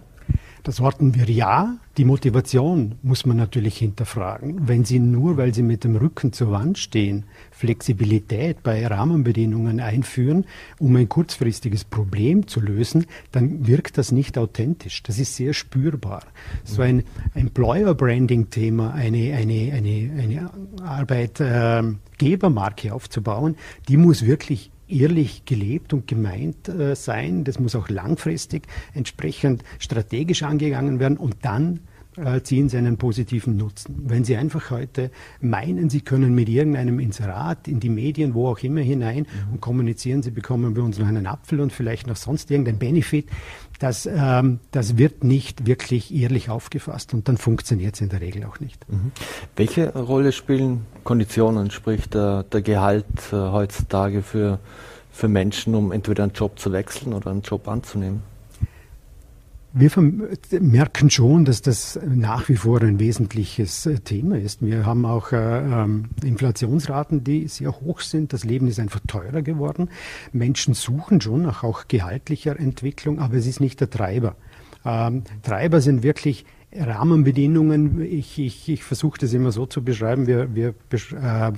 [0.64, 1.76] Das orten wir ja.
[1.98, 4.66] Die Motivation muss man natürlich hinterfragen.
[4.66, 10.46] Wenn Sie nur, weil Sie mit dem Rücken zur Wand stehen, Flexibilität bei Rahmenbedingungen einführen,
[10.78, 15.02] um ein kurzfristiges Problem zu lösen, dann wirkt das nicht authentisch.
[15.02, 16.22] Das ist sehr spürbar.
[16.64, 17.04] So ein
[17.34, 20.50] Employer-Branding-Thema, eine, eine, eine, eine
[20.82, 23.56] Arbeitgebermarke aufzubauen,
[23.88, 27.44] die muss wirklich ehrlich gelebt und gemeint äh, sein.
[27.44, 31.80] Das muss auch langfristig entsprechend strategisch angegangen werden und dann
[32.16, 34.02] äh, ziehen sie einen positiven Nutzen.
[34.06, 35.10] Wenn Sie einfach heute
[35.40, 39.54] meinen, Sie können mit irgendeinem Inserat in die Medien, wo auch immer hinein mhm.
[39.54, 43.26] und kommunizieren, Sie bekommen bei uns noch einen Apfel und vielleicht noch sonst irgendein Benefit,
[43.78, 48.44] das, ähm, das wird nicht wirklich ehrlich aufgefasst und dann funktioniert es in der Regel
[48.44, 48.88] auch nicht.
[48.88, 49.12] Mhm.
[49.56, 54.58] Welche Rolle spielen Konditionen, sprich der, der Gehalt äh, heutzutage für,
[55.12, 58.22] für Menschen, um entweder einen Job zu wechseln oder einen Job anzunehmen?
[59.76, 59.90] Wir
[60.60, 64.62] merken schon, dass das nach wie vor ein wesentliches äh, Thema ist.
[64.62, 68.32] Wir haben auch äh, ähm, Inflationsraten, die sehr hoch sind.
[68.32, 69.90] Das Leben ist einfach teurer geworden.
[70.32, 74.36] Menschen suchen schon nach auch gehaltlicher Entwicklung, aber es ist nicht der Treiber.
[74.84, 78.00] Ähm, Treiber sind wirklich Rahmenbedingungen.
[78.00, 80.28] Ich, ich, ich versuche das immer so zu beschreiben.
[80.28, 80.68] Wir, wir
[81.20, 81.52] äh,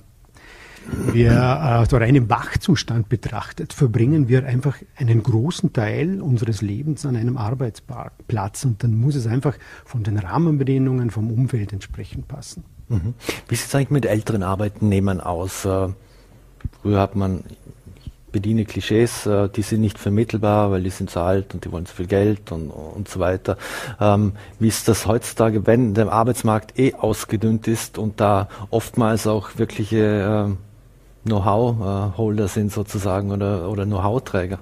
[1.12, 7.06] wir äh, so rein im Wachzustand betrachtet, verbringen wir einfach einen großen Teil unseres Lebens
[7.06, 12.64] an einem Arbeitsplatz und dann muss es einfach von den Rahmenbedingungen, vom Umfeld entsprechend passen.
[12.88, 13.14] Mhm.
[13.48, 15.64] Wie sieht es eigentlich mit älteren Arbeitnehmern aus?
[15.64, 15.88] Äh,
[16.82, 17.42] früher hat man,
[18.36, 21.86] bediene Klischees, äh, die sind nicht vermittelbar, weil die sind zu alt und die wollen
[21.86, 23.56] zu viel Geld und, und so weiter.
[23.98, 29.56] Ähm, wie ist das heutzutage, wenn der Arbeitsmarkt eh ausgedünnt ist und da oftmals auch
[29.56, 30.54] wirkliche
[31.26, 34.60] Know-how-Holder sind sozusagen oder, oder Know-how-Träger?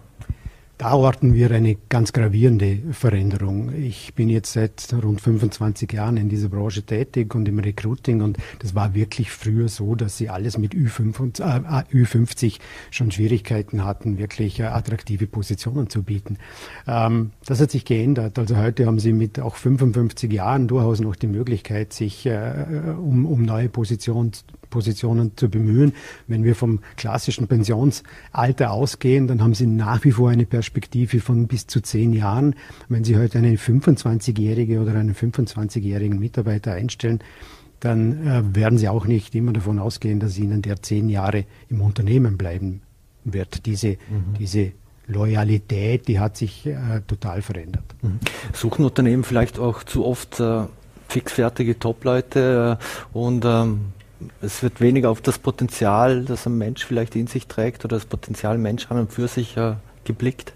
[0.76, 3.72] Da orten wir eine ganz gravierende Veränderung.
[3.72, 8.38] Ich bin jetzt seit rund 25 Jahren in dieser Branche tätig und im Recruiting und
[8.58, 12.58] das war wirklich früher so, dass sie alles mit Ü50, äh, Ü50
[12.90, 16.38] schon Schwierigkeiten hatten, wirklich äh, attraktive Positionen zu bieten.
[16.88, 18.36] Ähm, das hat sich geändert.
[18.36, 23.26] Also heute haben sie mit auch 55 Jahren durchaus noch die Möglichkeit, sich äh, um,
[23.26, 24.32] um neue Positionen
[24.74, 25.92] Positionen zu bemühen.
[26.26, 31.46] Wenn wir vom klassischen Pensionsalter ausgehen, dann haben Sie nach wie vor eine Perspektive von
[31.46, 32.56] bis zu zehn Jahren.
[32.88, 37.20] Wenn Sie heute eine 25-jährige oder einen 25-jährigen Mitarbeiter einstellen,
[37.78, 41.80] dann äh, werden Sie auch nicht immer davon ausgehen, dass Ihnen der zehn Jahre im
[41.80, 42.82] Unternehmen bleiben
[43.22, 43.66] wird.
[43.66, 44.34] Diese, mhm.
[44.40, 44.72] diese
[45.06, 47.84] Loyalität, die hat sich äh, total verändert.
[48.02, 48.18] Mhm.
[48.52, 50.64] Suchen Unternehmen vielleicht auch zu oft äh,
[51.08, 53.93] fixfertige Top-Leute äh, und ähm,
[54.40, 58.06] es wird weniger auf das Potenzial, das ein Mensch vielleicht in sich trägt oder das
[58.06, 60.52] Potenzial Mensch an und für sich äh, geblickt?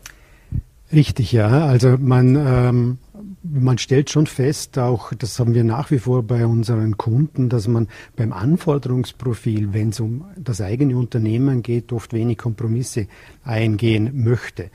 [0.93, 1.67] Richtig, ja.
[1.67, 2.99] Also man, ähm,
[3.43, 7.69] man stellt schon fest, auch das haben wir nach wie vor bei unseren Kunden, dass
[7.69, 13.07] man beim Anforderungsprofil, wenn es um das eigene Unternehmen geht, oft wenig Kompromisse
[13.45, 14.71] eingehen möchte.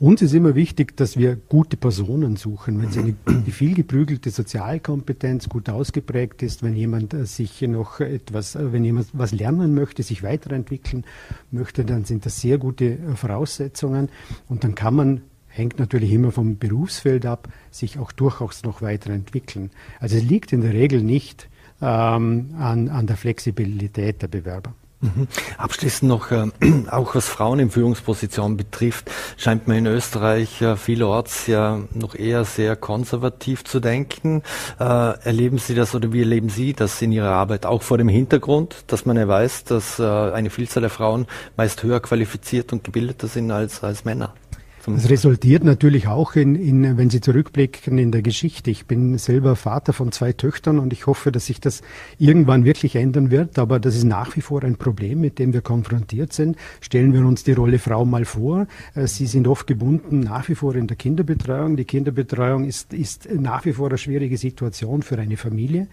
[0.00, 2.80] Uns ist immer wichtig, dass wir gute Personen suchen.
[2.80, 8.54] Wenn sie eine, die vielgeprügelte Sozialkompetenz gut ausgeprägt ist, wenn jemand äh, sich noch etwas,
[8.54, 11.04] äh, wenn jemand was lernen möchte, sich weiterentwickeln
[11.50, 14.08] möchte, dann sind das sehr gute äh, Voraussetzungen.
[14.48, 19.70] Und dann kann man hängt natürlich immer vom Berufsfeld ab, sich auch durchaus noch weiterentwickeln.
[19.98, 21.48] Also es liegt in der Regel nicht
[21.82, 24.74] ähm, an, an der Flexibilität der Bewerber.
[25.00, 25.28] Mhm.
[25.58, 26.46] Abschließend noch, äh,
[26.90, 32.74] auch was Frauen in Führungspositionen betrifft, scheint man in Österreich vielerorts ja noch eher sehr
[32.74, 34.42] konservativ zu denken.
[34.80, 38.08] Äh, erleben Sie das oder wie erleben Sie das in Ihrer Arbeit auch vor dem
[38.08, 41.26] Hintergrund, dass man ja weiß, dass äh, eine Vielzahl der Frauen
[41.56, 44.34] meist höher qualifiziert und gebildeter sind als, als Männer?
[44.96, 48.70] Es resultiert natürlich auch in, in, wenn Sie zurückblicken in der Geschichte.
[48.70, 51.82] Ich bin selber Vater von zwei Töchtern und ich hoffe, dass sich das
[52.18, 53.58] irgendwann wirklich ändern wird.
[53.58, 56.56] Aber das ist nach wie vor ein Problem, mit dem wir konfrontiert sind.
[56.80, 58.66] Stellen wir uns die Rolle Frau mal vor.
[58.94, 61.76] Äh, Sie sind oft gebunden nach wie vor in der Kinderbetreuung.
[61.76, 65.88] Die Kinderbetreuung ist, ist nach wie vor eine schwierige Situation für eine Familie.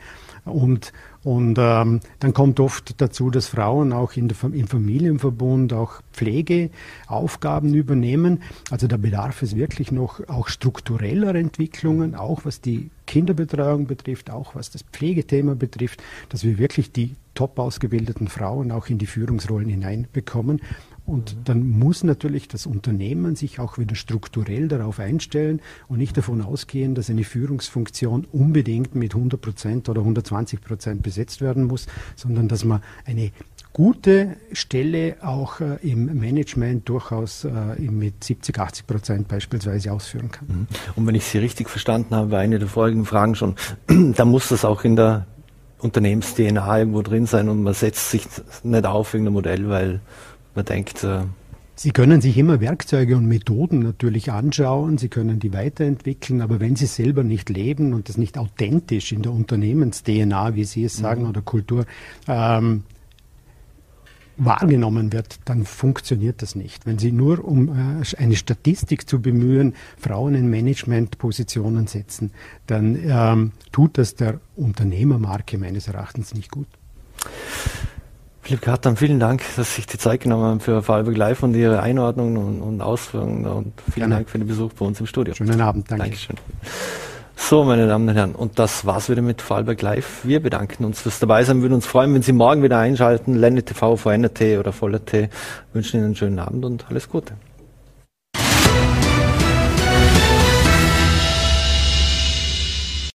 [0.45, 0.93] Und,
[1.26, 7.73] und ähm, dann kommt oft dazu, dass Frauen auch in der, im Familienverbund auch Pflegeaufgaben
[7.73, 8.43] übernehmen.
[8.69, 14.53] Also da bedarf es wirklich noch auch struktureller Entwicklungen, auch was die Kinderbetreuung betrifft, auch
[14.53, 19.67] was das Pflegethema betrifft, dass wir wirklich die top ausgebildeten Frauen auch in die Führungsrollen
[19.67, 20.61] hineinbekommen.
[21.06, 26.41] Und dann muss natürlich das Unternehmen sich auch wieder strukturell darauf einstellen und nicht davon
[26.41, 31.86] ausgehen, dass eine Führungsfunktion unbedingt mit 100 Prozent oder 120 Prozent besetzt werden muss,
[32.16, 33.32] sondern dass man eine
[33.72, 37.49] gute Stelle auch äh, im Management durchaus äh,
[37.80, 40.47] mit 70, 80 Prozent beispielsweise ausführen kann.
[40.47, 40.68] Mhm.
[40.95, 43.56] Und wenn ich Sie richtig verstanden habe, eine der folgenden Fragen schon,
[44.16, 45.28] da muss das auch in der
[45.80, 48.26] Unternehmens-DNA irgendwo drin sein und man setzt sich
[48.64, 49.99] nicht auf irgendein Modell, weil
[50.56, 51.22] man denkt, äh,
[51.78, 56.78] Sie können sich immer Werkzeuge und Methoden natürlich anschauen, Sie können die weiterentwickeln, aber wenn
[56.78, 61.24] Sie selber nicht leben und das nicht authentisch in der Unternehmens-DNA, wie Sie es sagen,
[61.24, 61.30] mhm.
[61.30, 61.86] oder Kultur,
[62.30, 62.84] ähm,
[64.38, 66.86] wahrgenommen wird, dann funktioniert das nicht.
[66.86, 72.32] Wenn Sie nur, um äh, eine Statistik zu bemühen, Frauen in Managementpositionen setzen,
[72.68, 76.68] dann ähm, tut das der Unternehmermarke meines Erachtens nicht gut.
[78.45, 81.55] Philipp Kartan, vielen Dank, dass Sie sich die Zeit genommen haben für Vorarlberg Live und
[81.55, 84.15] Ihre Einordnung und, und Ausführungen und vielen Gerne.
[84.17, 85.33] Dank für den Besuch bei uns im Studio.
[85.33, 86.03] Schönen Abend, danke.
[86.03, 86.35] Dankeschön.
[87.35, 90.19] So, meine Damen und Herren, und das war's wieder mit Vorarlberg Live.
[90.25, 93.33] Wir bedanken uns fürs dabei sein, würden uns freuen, wenn Sie morgen wieder einschalten.
[93.33, 95.29] Lenne TV, VNRT oder Voller T.
[95.73, 97.33] Wünschen Ihnen einen schönen Abend und alles Gute.